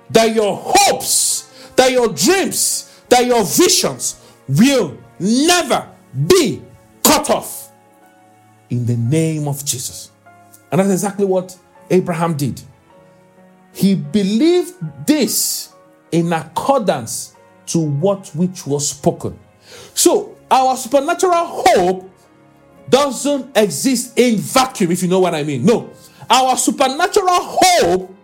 [0.10, 5.90] that your hopes, that your dreams, that your visions will never
[6.28, 6.62] be
[7.04, 7.72] cut off
[8.70, 10.12] in the name of Jesus.
[10.72, 11.58] And that's exactly what
[11.90, 12.62] Abraham did.
[13.74, 14.74] He believed
[15.06, 15.74] this
[16.12, 17.36] in accordance
[17.68, 19.38] to what which was spoken.
[19.94, 22.12] So, our supernatural hope
[22.90, 25.66] doesn't exist in vacuum, if you know what I mean.
[25.66, 25.90] No,
[26.30, 28.16] our supernatural hope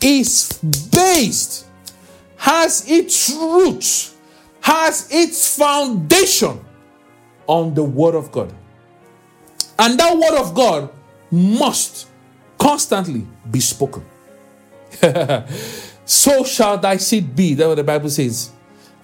[0.00, 0.52] is
[0.92, 1.66] based,
[2.36, 4.15] has its roots
[4.66, 6.58] has its foundation
[7.46, 8.52] on the Word of God.
[9.78, 10.90] And that Word of God
[11.30, 12.08] must
[12.58, 14.04] constantly be spoken.
[16.04, 17.54] so shall thy seed be.
[17.54, 18.50] That's what the Bible says.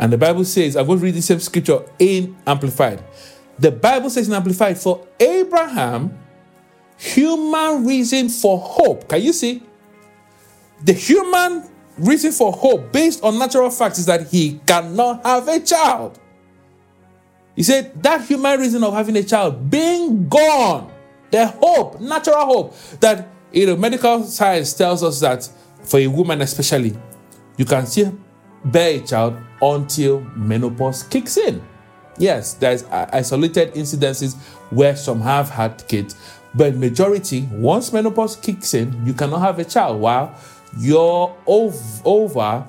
[0.00, 3.04] And the Bible says, I'm going to read the same scripture in Amplified.
[3.56, 6.18] The Bible says in Amplified, for Abraham,
[6.96, 9.08] human reason for hope.
[9.08, 9.62] Can you see?
[10.82, 15.60] The human reason for hope based on natural facts is that he cannot have a
[15.60, 16.18] child.
[17.54, 20.90] He said that human reason of having a child being gone,
[21.30, 25.48] the hope, natural hope, that you know, medical science tells us that
[25.82, 26.96] for a woman especially,
[27.56, 28.18] you can still
[28.64, 31.62] bear a child until menopause kicks in.
[32.18, 34.36] Yes, there's isolated incidences
[34.70, 36.16] where some have had kids,
[36.54, 40.00] but majority, once menopause kicks in, you cannot have a child.
[40.00, 40.34] While
[40.78, 42.66] your ov- ova,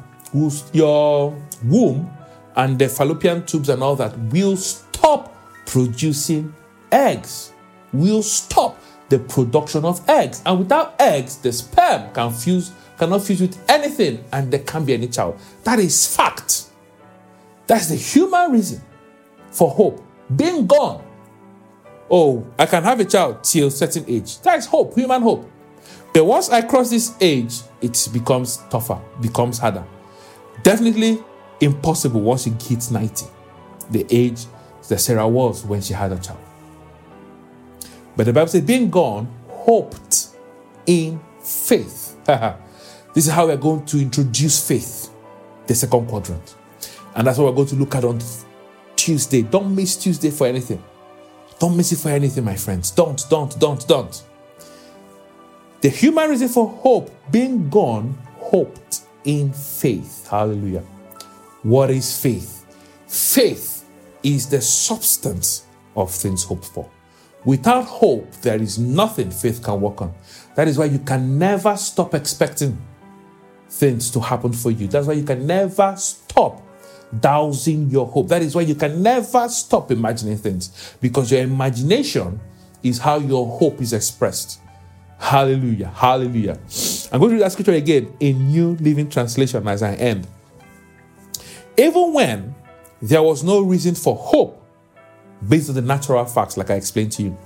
[0.73, 1.35] your
[1.65, 2.11] womb,
[2.55, 5.35] and the fallopian tubes and all that will stop
[5.65, 6.53] producing
[6.91, 7.53] eggs.
[7.91, 8.79] Will stop
[9.09, 10.41] the production of eggs.
[10.45, 14.93] And without eggs, the sperm can fuse, cannot fuse with anything, and there can't be
[14.93, 15.39] any child.
[15.63, 16.65] That is fact.
[17.67, 18.81] That's the human reason
[19.51, 20.03] for hope
[20.35, 21.03] being gone.
[22.09, 24.39] Oh, I can have a child till certain age.
[24.41, 25.49] That is hope, human hope.
[26.13, 29.83] But once I cross this age, it becomes tougher, becomes harder.
[30.61, 31.23] Definitely
[31.59, 33.25] impossible once you hit 90,
[33.89, 34.45] the age
[34.89, 36.39] that Sarah was when she had a child.
[38.15, 40.27] But the Bible says, being gone, hoped
[40.85, 42.15] in faith.
[42.25, 45.09] this is how we're going to introduce faith,
[45.65, 46.55] the second quadrant.
[47.15, 48.19] And that's what we're going to look at on
[48.95, 49.41] Tuesday.
[49.41, 50.83] Don't miss Tuesday for anything.
[51.59, 52.91] Don't miss it for anything, my friends.
[52.91, 54.23] Don't, don't, don't, don't.
[55.83, 60.25] The human reason for hope being gone, hoped in faith.
[60.29, 60.83] Hallelujah.
[61.61, 62.65] What is faith?
[63.05, 63.83] Faith
[64.23, 65.65] is the substance
[65.97, 66.89] of things hoped for.
[67.43, 70.13] Without hope, there is nothing faith can work on.
[70.55, 72.81] That is why you can never stop expecting
[73.67, 74.87] things to happen for you.
[74.87, 76.61] That's why you can never stop
[77.19, 78.29] dousing your hope.
[78.29, 82.39] That is why you can never stop imagining things because your imagination
[82.83, 84.61] is how your hope is expressed.
[85.19, 85.87] Hallelujah.
[85.87, 86.59] Hallelujah.
[87.11, 90.27] I'm going to read that scripture again in New Living Translation as I end.
[91.77, 92.55] Even when
[93.01, 94.63] there was no reason for hope
[95.47, 97.37] based on the natural facts, like I explained to you,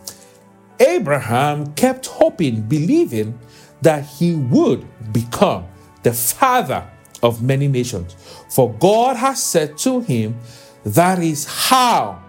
[0.80, 3.38] Abraham kept hoping, believing
[3.82, 5.66] that he would become
[6.04, 6.90] the father
[7.24, 8.16] of many nations.
[8.50, 10.40] For God has said to him,
[10.84, 12.24] That is how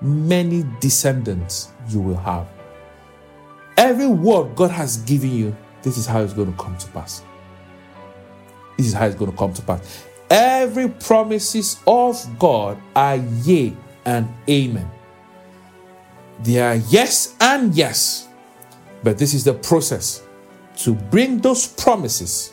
[0.00, 2.48] many descendants you will have.
[3.80, 7.24] Every word God has given you, this is how it's going to come to pass.
[8.76, 10.06] This is how it's going to come to pass.
[10.28, 13.74] Every promises of God are yea
[14.04, 14.90] and amen.
[16.42, 18.28] They are yes and yes.
[19.02, 20.24] But this is the process
[20.76, 22.52] to bring those promises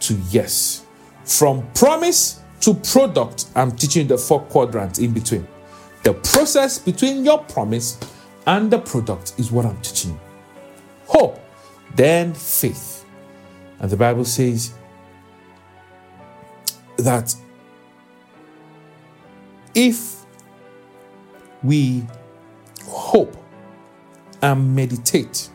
[0.00, 0.86] to yes.
[1.24, 5.46] From promise to product, I'm teaching the four quadrants in between.
[6.02, 8.00] The process between your promise
[8.46, 10.18] and the product is what I'm teaching.
[11.06, 11.40] Hope,
[11.94, 13.04] then faith.
[13.78, 14.74] And the Bible says
[16.98, 17.34] that
[19.74, 20.24] if
[21.62, 22.06] we
[22.84, 23.36] hope
[24.42, 25.48] and meditate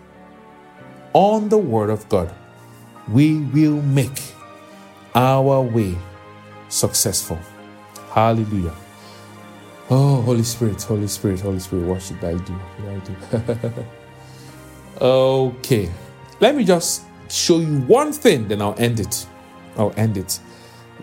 [1.14, 2.34] on the Word of God,
[3.10, 4.22] we will make
[5.16, 5.97] our way
[6.70, 7.39] successful.
[8.12, 8.76] Hallelujah.
[9.89, 12.54] Oh, Holy Spirit, Holy Spirit, Holy Spirit, what should I do?
[12.54, 13.86] What should I do?
[15.02, 15.89] okay,
[16.39, 19.26] let me just show you one thing, then I'll end it.
[19.78, 20.39] I'll end it.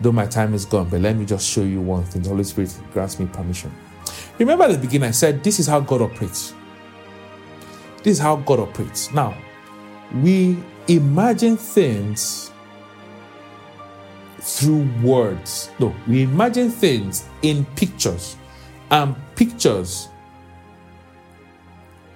[0.00, 2.22] Though my time is gone, but let me just show you one thing.
[2.22, 3.72] The Holy Spirit grants me permission.
[4.38, 6.54] Remember at the beginning, I said this is how God operates.
[8.04, 9.12] This is how God operates.
[9.12, 9.36] Now,
[10.22, 12.52] we imagine things
[14.38, 15.70] through words.
[15.80, 18.36] No, we imagine things in pictures,
[18.90, 20.08] and pictures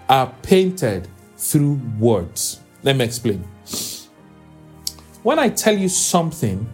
[0.09, 1.09] are painted
[1.43, 2.61] through words.
[2.85, 3.45] Let me explain.
[5.25, 6.69] When I tell you something,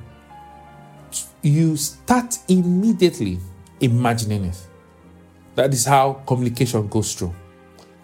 [1.43, 3.39] you start immediately
[3.81, 4.59] imagining it.
[5.55, 7.35] That is how communication goes through,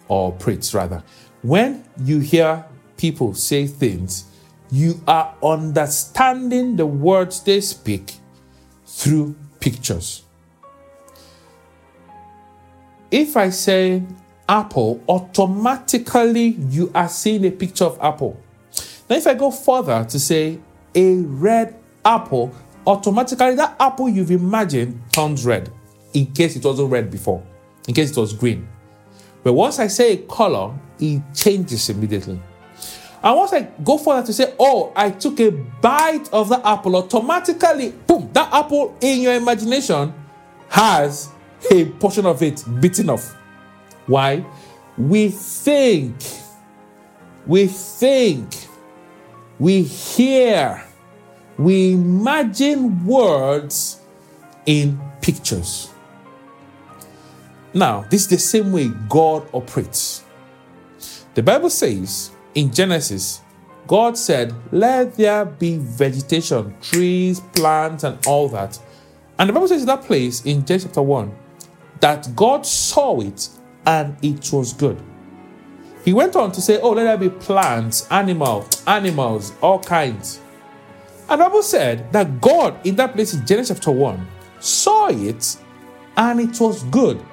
[0.08, 1.02] or operates rather.
[1.42, 2.64] When you hear
[2.96, 4.24] people say things,
[4.70, 8.14] you are understanding the words they speak
[8.86, 10.22] through pictures.
[13.10, 14.02] If I say
[14.48, 18.40] apple, automatically you are seeing a picture of apple.
[19.08, 20.58] Now, if I go further to say
[20.94, 21.74] a red
[22.04, 22.54] apple,
[22.86, 25.70] automatically that apple you've imagined turns red
[26.12, 27.42] in case it wasn't red before,
[27.88, 28.68] in case it was green.
[29.42, 32.40] But once I say a color, it changes immediately.
[33.22, 36.96] And once I go further to say, oh, I took a bite of the apple,
[36.96, 40.12] automatically, boom, that apple in your imagination
[40.68, 41.30] has
[41.70, 43.34] a portion of it bitten off.
[44.06, 44.44] Why?
[44.96, 46.14] We think,
[47.46, 48.68] we think,
[49.58, 50.84] we hear,
[51.58, 54.00] we imagine words
[54.66, 55.90] in pictures.
[57.72, 60.22] Now, this is the same way God operates.
[61.34, 63.40] The Bible says in Genesis,
[63.86, 68.78] God said, Let there be vegetation, trees, plants, and all that.
[69.38, 71.34] And the Bible says in that place in Genesis chapter 1
[72.00, 73.48] that God saw it
[73.86, 75.00] and it was good.
[76.04, 80.40] He went on to say, Oh, let there be plants, animals, animals, all kinds.
[81.28, 84.26] And Bible said that God, in that place in Genesis chapter 1,
[84.60, 85.56] saw it
[86.16, 87.24] and it was good.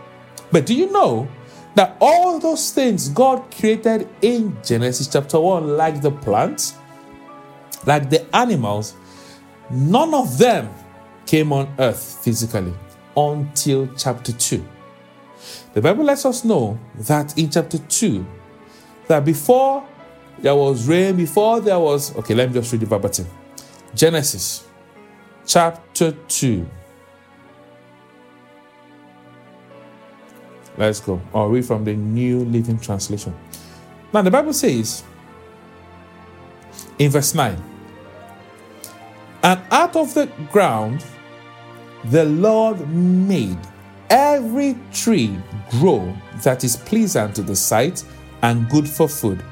[0.51, 1.27] But do you know
[1.75, 6.75] that all those things God created in Genesis chapter 1, like the plants,
[7.85, 8.95] like the animals,
[9.69, 10.69] none of them
[11.25, 12.73] came on earth physically
[13.15, 14.65] until chapter 2.
[15.73, 18.25] The Bible lets us know that in chapter 2,
[19.07, 19.87] that before
[20.39, 23.27] there was rain, before there was, okay, let me just read the verbatim.
[23.93, 24.65] Genesis
[25.45, 26.65] chapter 2.
[30.77, 31.21] Let's go.
[31.33, 33.35] I'll read from the New Living Translation.
[34.13, 35.03] Now, the Bible says
[36.97, 37.61] in verse 9,
[39.43, 41.03] and out of the ground
[42.05, 43.57] the Lord made
[44.11, 45.35] every tree
[45.71, 48.03] grow that is pleasant to the sight
[48.43, 49.43] and good for food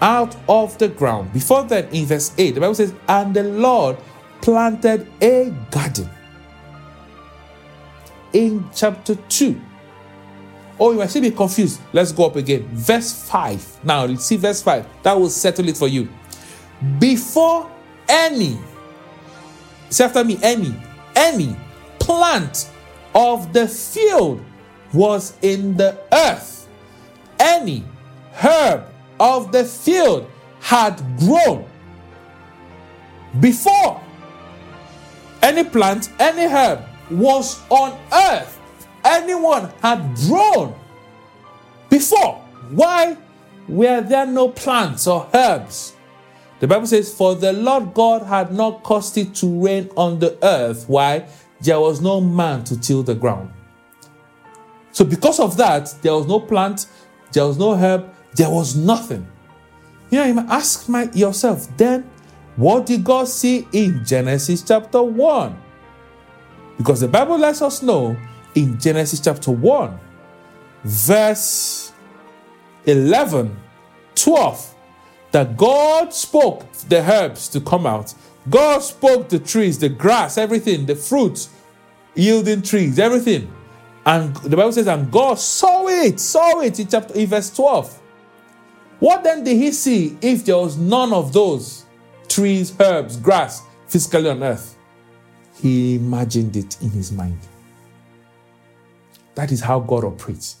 [0.00, 1.32] out of the ground.
[1.32, 3.96] Before that, in verse 8, the Bible says, And the Lord
[4.42, 6.10] planted a garden.
[8.32, 9.60] In chapter 2,
[10.78, 11.80] Oh, you might still be confused.
[11.92, 12.68] Let's go up again.
[12.72, 13.84] Verse 5.
[13.84, 14.86] Now, see verse 5.
[15.04, 16.08] That will settle it for you.
[16.98, 17.70] Before
[18.08, 18.58] any,
[19.88, 20.74] say after me, any,
[21.14, 21.56] any
[22.00, 22.70] plant
[23.14, 24.44] of the field
[24.92, 26.68] was in the earth,
[27.38, 27.84] any
[28.32, 28.86] herb
[29.20, 31.64] of the field had grown
[33.40, 34.00] before
[35.44, 38.58] any plant, any herb was on earth,
[39.04, 40.74] anyone had grown
[41.90, 42.36] before.
[42.70, 43.16] Why
[43.68, 45.94] were there no plants or herbs?
[46.60, 50.38] The Bible says, For the Lord God had not caused it to rain on the
[50.42, 50.88] earth.
[50.88, 51.26] Why?
[51.60, 53.50] There was no man to till the ground.
[54.92, 56.86] So, because of that, there was no plant,
[57.32, 59.26] there was no herb, there was nothing.
[60.10, 62.08] You know, you might ask my, yourself, then
[62.56, 65.56] what did God see in Genesis chapter 1?
[66.76, 68.16] Because the Bible lets us know
[68.54, 69.98] in Genesis chapter 1,
[70.84, 71.92] verse
[72.86, 73.56] 11,
[74.14, 74.74] 12,
[75.32, 78.14] that God spoke the herbs to come out.
[78.48, 81.48] God spoke the trees, the grass, everything, the fruits,
[82.14, 83.52] yielding trees, everything.
[84.06, 88.02] And the Bible says, and God saw it, saw it in chapter in verse 12.
[89.00, 91.84] What then did he see if there was none of those
[92.28, 94.76] trees, herbs, grass physically on earth?
[95.56, 97.38] He imagined it in his mind.
[99.34, 100.56] That is how God operates.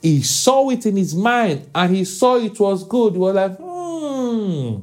[0.00, 3.12] He saw it in his mind and he saw it was good.
[3.12, 4.78] He was like, hmm,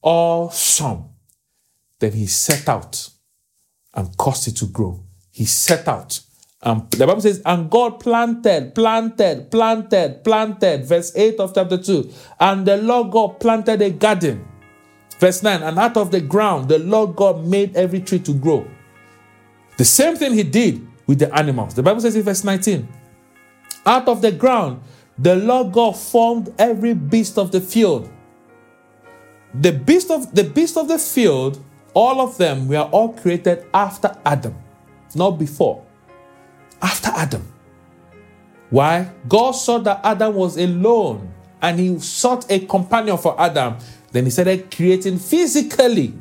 [0.00, 1.04] awesome.
[2.00, 3.10] Then he set out
[3.94, 5.04] and caused it to grow.
[5.30, 6.20] He set out.
[6.62, 10.84] And the Bible says, and God planted, planted, planted, planted.
[10.84, 12.12] Verse 8 of chapter 2.
[12.40, 14.46] And the Lord God planted a garden.
[15.18, 15.62] Verse 9.
[15.62, 18.66] And out of the ground, the Lord God made every tree to grow.
[19.76, 21.74] The same thing he did with the animals.
[21.74, 22.88] The Bible says in verse 19,
[23.84, 24.82] out of the ground,
[25.18, 28.10] the Lord God formed every beast of the field.
[29.54, 31.62] The beast of the beast of the field,
[31.96, 34.54] all of them were all created after Adam,
[35.14, 35.82] not before.
[36.82, 37.50] After Adam.
[38.68, 39.10] Why?
[39.26, 41.32] God saw that Adam was alone
[41.62, 43.78] and he sought a companion for Adam.
[44.12, 46.12] Then he started creating physically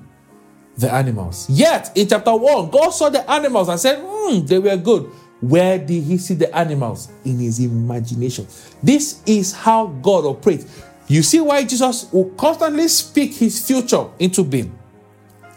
[0.77, 1.49] the animals.
[1.49, 5.11] Yet, in chapter 1, God saw the animals and said, Hmm, they were good.
[5.41, 7.09] Where did he see the animals?
[7.25, 8.47] In his imagination.
[8.81, 10.83] This is how God operates.
[11.09, 14.73] You see why Jesus will constantly speak his future into being.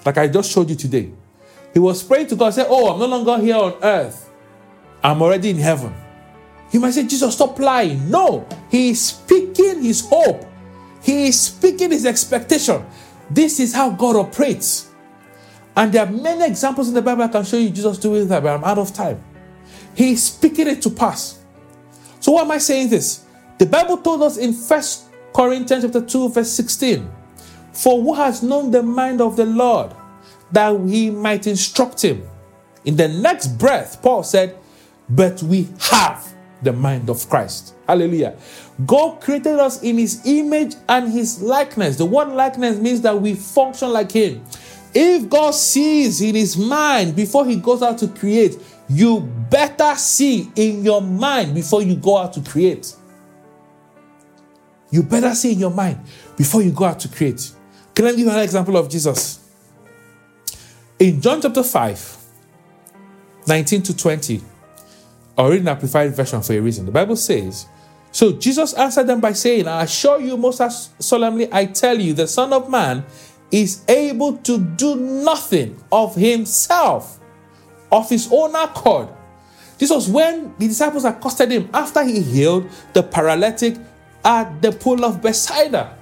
[0.05, 1.11] Like I just showed you today.
[1.73, 4.31] He was praying to God, say, Oh, I'm no longer here on earth.
[5.03, 5.95] I'm already in heaven.
[6.71, 8.11] He might say, Jesus, stop lying.
[8.11, 10.45] No, he is speaking his hope.
[11.03, 12.85] He is speaking his expectation.
[13.31, 14.91] This is how God operates.
[15.77, 18.43] And there are many examples in the Bible I can show you Jesus doing that,
[18.43, 19.23] but I'm out of time.
[19.95, 21.39] He's speaking it to pass.
[22.21, 23.25] So why am I saying this?
[23.59, 27.09] The Bible told us in First Corinthians chapter 2, verse 16,
[27.79, 29.95] For who has known the mind of the Lord
[30.51, 32.29] that he might instruct him?
[32.85, 34.59] In the next breath, Paul said,
[35.09, 36.27] But we have
[36.61, 37.75] the mind of Christ.
[37.87, 38.37] Hallelujah.
[38.85, 41.97] God created us in his image and his likeness.
[41.97, 44.45] The word likeness means that we function like him.
[44.93, 48.59] If God sees in his mind before he goes out to create,
[48.89, 49.21] you
[49.51, 52.97] better see in your mind before you go out to create.
[54.91, 56.01] You better see in your mind
[56.37, 57.53] before you go out to create.
[57.99, 59.41] Can I give you an example of Jesus?
[61.01, 62.17] In John chapter 5,
[63.45, 64.41] 19 to 20,
[65.37, 66.87] or read an amplified version for a reason.
[66.87, 67.67] The Bible says,
[68.13, 70.63] So Jesus answered them by saying, I assure you most
[71.03, 73.05] solemnly, I tell you, the Son of Man
[73.51, 77.19] is able to do nothing of himself,
[77.91, 79.09] of his own accord.
[79.77, 83.77] This was when the disciples accosted him after he healed the paralytic
[84.25, 85.98] at the pool of Bethsaida.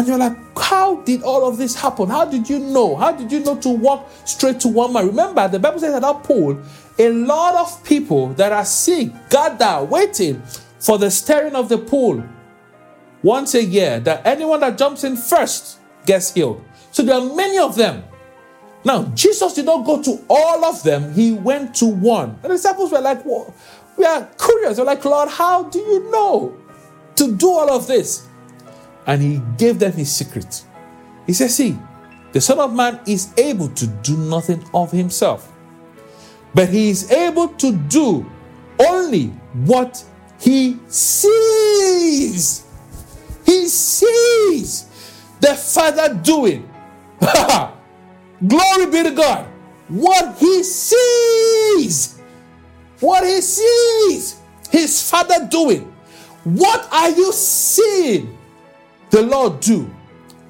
[0.00, 2.08] And you're like, how did all of this happen?
[2.08, 2.96] How did you know?
[2.96, 5.08] How did you know to walk straight to one man?
[5.08, 6.58] Remember, the Bible says at that pool,
[6.98, 10.42] a lot of people that are sick gather waiting
[10.78, 12.24] for the stirring of the pool
[13.22, 14.00] once a year.
[14.00, 16.64] That anyone that jumps in first gets healed.
[16.92, 18.02] So there are many of them.
[18.86, 22.38] Now, Jesus did not go to all of them, he went to one.
[22.40, 23.22] The disciples were like,
[23.98, 24.76] We are curious.
[24.76, 26.56] They're like, Lord, how do you know
[27.16, 28.29] to do all of this?
[29.06, 30.62] And he gave them his secret.
[31.26, 31.78] He said, See,
[32.32, 35.52] the Son of Man is able to do nothing of himself,
[36.54, 38.30] but he is able to do
[38.78, 39.26] only
[39.64, 40.04] what
[40.40, 42.66] he sees.
[43.44, 44.84] He sees
[45.40, 46.68] the Father doing.
[48.46, 49.46] Glory be to God.
[49.88, 52.20] What he sees.
[53.00, 54.40] What he sees.
[54.70, 55.92] his father doing?
[56.44, 58.38] What are you seeing
[59.10, 59.90] the Lord do?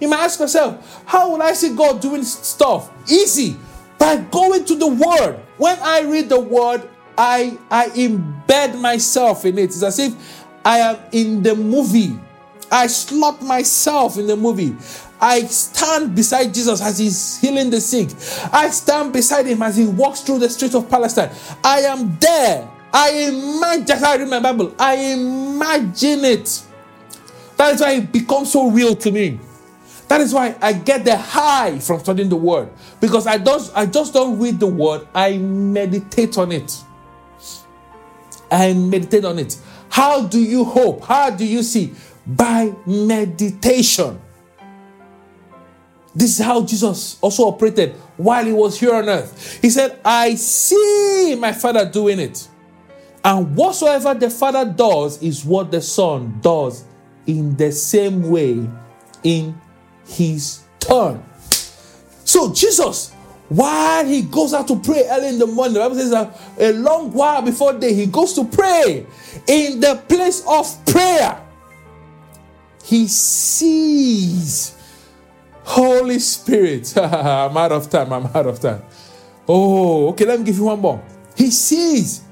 [0.00, 2.90] You might ask yourself, how will I see God doing stuff?
[3.10, 3.56] Easy.
[3.98, 5.38] By going to the word.
[5.58, 6.88] When I read the word,
[7.18, 9.64] I I embed myself in it.
[9.64, 12.18] It's as if I am in the movie.
[12.72, 14.74] I slot myself in the movie.
[15.20, 18.08] I stand beside Jesus as he's healing the sick.
[18.52, 21.30] I stand beside him as he walks through the streets of Palestine.
[21.62, 22.70] I am there.
[22.92, 26.62] I imagine, I read my Bible, I imagine it.
[27.60, 29.38] That is why it becomes so real to me.
[30.08, 32.70] That is why I get the high from studying the word.
[33.02, 36.74] Because I don't I just don't read the word, I meditate on it.
[38.50, 39.58] I meditate on it.
[39.90, 41.04] How do you hope?
[41.04, 41.92] How do you see?
[42.26, 44.18] By meditation.
[46.14, 49.60] This is how Jesus also operated while he was here on earth.
[49.60, 52.48] He said, I see my Father doing it.
[53.22, 56.86] And whatsoever the Father does is what the Son does
[57.26, 58.68] in the same way
[59.22, 59.60] in
[60.06, 61.22] his turn.
[62.24, 63.12] So, Jesus,
[63.48, 66.72] while he goes out to pray early in the morning, the Bible says that a
[66.72, 69.06] long while before day, he goes to pray
[69.48, 71.40] in the place of prayer.
[72.84, 74.76] He sees
[75.64, 76.96] Holy Spirit.
[76.96, 78.12] I'm out of time.
[78.12, 78.82] I'm out of time.
[79.48, 80.24] Oh, okay.
[80.26, 81.02] Let me give you one more.
[81.36, 82.22] He sees.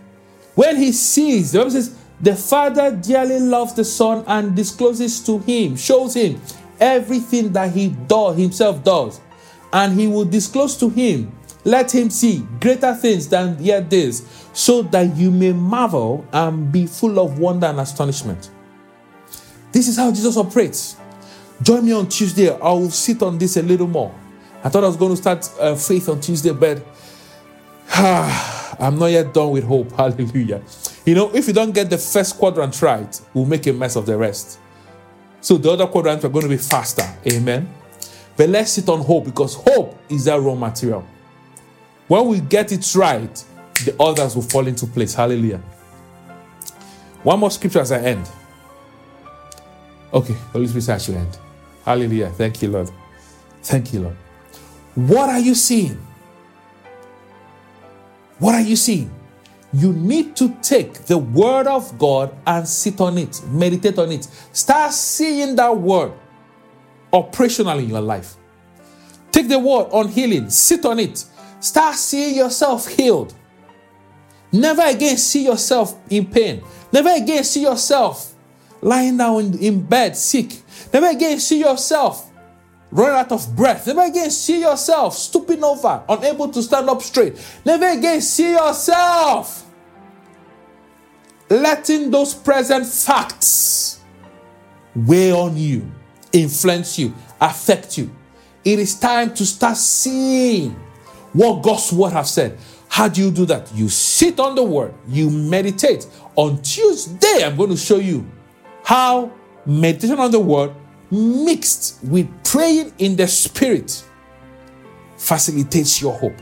[0.55, 5.39] When he sees, the Bible says, the Father dearly loves the Son and discloses to
[5.41, 6.41] him, shows him
[6.81, 9.21] everything that he does, himself does.
[9.73, 11.33] And he will disclose to him,
[11.65, 16.87] let him see greater things than yet this, so that you may marvel and be
[16.87, 18.51] full of wonder and astonishment.
[19.71, 20.97] This is how Jesus operates.
[21.63, 22.51] Join me on Tuesday.
[22.51, 24.15] I will sit on this a little more.
[24.65, 26.85] I thought I was going to start uh, faith on Tuesday, but
[27.95, 29.93] I'm not yet done with hope.
[29.97, 30.63] Hallelujah.
[31.09, 34.05] You know, if you don't get the first quadrant right, we'll make a mess of
[34.05, 34.59] the rest.
[35.41, 37.03] So the other quadrants are going to be faster.
[37.33, 37.67] Amen.
[38.37, 41.07] But let's sit on hope because hope is that raw material.
[42.09, 43.43] When we get it right,
[43.87, 45.15] the others will fall into place.
[45.15, 45.63] Hallelujah.
[47.23, 48.31] One more scripture as I end.
[50.13, 51.39] Okay, Holy Spirit, I should end.
[51.87, 52.29] Hallelujah.
[52.33, 52.91] Thank you, Lord.
[53.63, 54.17] Thank you, Lord.
[54.95, 55.99] What are you seeing?
[58.39, 59.11] What are you seeing?
[59.73, 64.25] You need to take the word of God and sit on it, meditate on it.
[64.53, 66.13] Start seeing that word
[67.13, 68.37] operational in your life.
[69.31, 71.25] Take the word on healing, sit on it.
[71.61, 73.35] Start seeing yourself healed.
[74.53, 76.63] Never again see yourself in pain.
[76.93, 78.35] Never again see yourself
[78.81, 80.63] lying down in, bed sick.
[80.93, 82.28] Never again see yourself
[82.91, 83.87] running out of breath.
[83.87, 87.37] Never again see yourself stooping over, unable to stand up straight.
[87.65, 89.67] Never again see yourself
[91.51, 94.01] letting those present facts
[94.95, 95.91] weigh on you,
[96.33, 98.11] influence you, affect you.
[98.65, 100.73] It is time to start seeing
[101.33, 102.59] what God's word has said.
[102.89, 103.73] How do you do that?
[103.75, 106.07] You sit on the word, you meditate.
[106.37, 108.27] On Tuesday, I'm going to show you
[108.85, 109.33] how
[109.67, 110.73] meditation on the word
[111.11, 114.05] mixed with praying in the spirit
[115.17, 116.41] facilitates your hope.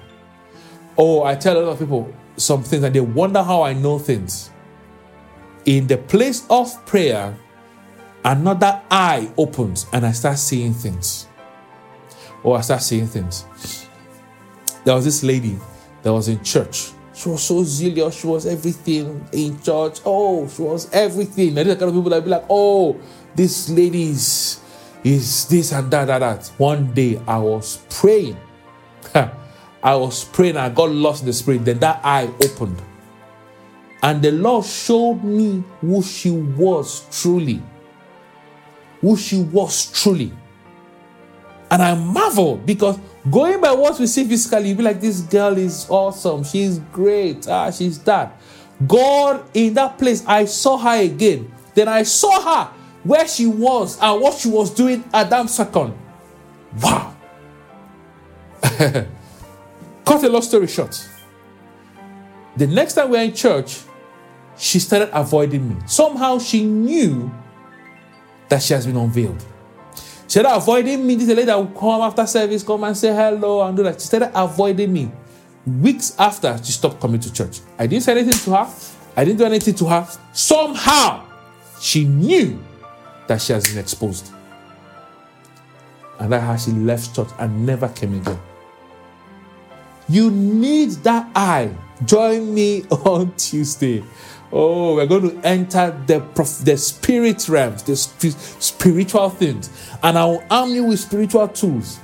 [0.99, 3.99] Oh, I tell a lot of people some things and they wonder how I know
[3.99, 4.51] things.
[5.65, 7.37] In the place of prayer,
[8.25, 11.29] another eye opens and I start seeing things.
[12.43, 13.89] Or oh, I start seeing things.
[14.85, 15.59] There was this lady
[16.03, 16.93] that was in church.
[17.13, 18.21] She was so zealous.
[18.21, 20.01] She was everything in church.
[20.05, 21.57] Oh, she was everything.
[21.59, 23.01] And the kind of people that be like, oh,
[23.37, 24.61] this lady is,
[25.05, 26.47] is this and that, that, that.
[26.59, 28.37] One day I was praying.
[29.15, 30.57] I was praying.
[30.57, 31.65] I got lost in the spirit.
[31.65, 32.81] Then that eye opened.
[34.03, 37.63] And the Lord showed me who she was truly.
[39.01, 40.33] Who she was truly.
[41.71, 42.99] And I marvel because
[43.31, 46.45] going by what we see physically, you be like, this girl is awesome.
[46.45, 47.49] She's great.
[47.49, 48.41] Ah, she's that.
[48.87, 51.53] God, in that place, I saw her again.
[51.75, 52.73] Then I saw her
[53.07, 55.95] where she was and what she was doing at that second.
[56.83, 57.15] Wow.
[58.63, 61.09] Cut a long story short.
[62.57, 63.81] The next time we are in church,
[64.57, 65.77] she started avoiding me.
[65.87, 67.31] Somehow she knew
[68.49, 69.45] that she has been unveiled.
[69.95, 71.15] She started avoiding me.
[71.17, 74.01] This lady that would come after service, come and say hello and do that.
[74.01, 75.13] She started avoiding me.
[75.67, 77.61] Weeks after, she stopped coming to church.
[77.79, 78.73] I didn't say anything to her.
[79.17, 80.09] I didn't do anything to her.
[80.33, 81.27] Somehow,
[81.81, 82.63] she knew
[83.29, 84.33] that she has been exposed.
[86.19, 88.39] And that's how she left church and never came again.
[90.09, 91.75] You need that eye.
[92.05, 94.05] Join me on Tuesday.
[94.53, 96.21] Oh, we're going to enter the
[96.65, 99.71] the spirit realms, the spiritual things,
[100.05, 101.99] and I will arm you with spiritual tools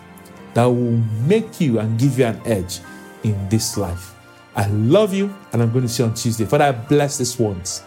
[0.55, 2.81] that will make you and give you an edge
[3.23, 4.15] in this life.
[4.57, 6.45] I love you, and I'm going to see you on Tuesday.
[6.45, 7.85] Father, I bless this ones.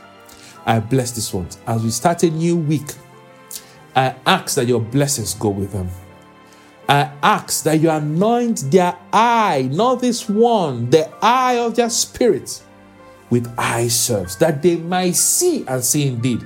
[0.66, 1.60] I bless this ones.
[1.68, 2.88] As we start a new week,
[3.96, 5.90] I ask that your blessings go with them.
[6.88, 12.62] I ask that you anoint their eye, not this one, the eye of their spirit,
[13.30, 16.46] with eye salves, that they might see and see indeed,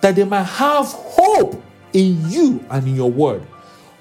[0.00, 1.62] that they might have hope
[1.92, 3.46] in you and in your word,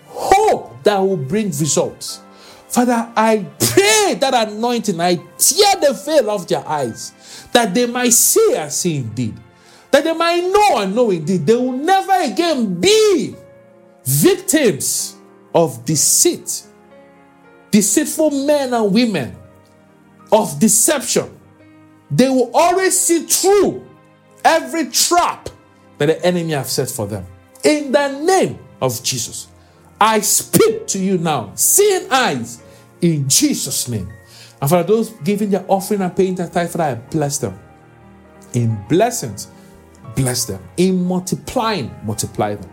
[0.07, 2.22] hope that will bring results.
[2.69, 8.13] Father, I pray that anointing, I tear the veil off their eyes, that they might
[8.13, 9.38] see and see indeed,
[9.92, 11.46] that they might know and know indeed.
[11.46, 13.36] They will never again be
[14.06, 15.16] victims
[15.54, 16.64] of deceit,
[17.72, 19.36] deceitful men and women,
[20.32, 21.38] of deception.
[22.10, 23.86] They will always see through
[24.44, 25.50] every trap
[25.98, 27.26] that the enemy have set for them.
[27.64, 29.48] In the name of Jesus,
[30.00, 32.62] I speak to you now, seeing eyes,
[33.02, 34.12] in Jesus' name.
[34.62, 37.60] And for those giving their offering and paying their tithe, I bless them.
[38.54, 39.48] In blessings,
[40.16, 40.62] bless them.
[40.78, 42.70] In multiplying, multiply them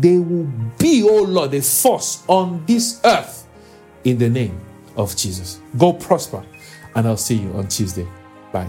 [0.00, 0.44] they will
[0.78, 3.46] be, oh Lord, a force on this earth
[4.04, 4.60] in the name
[4.96, 5.60] of Jesus.
[5.76, 6.44] Go prosper,
[6.94, 8.06] and I'll see you on Tuesday.
[8.52, 8.68] Bye.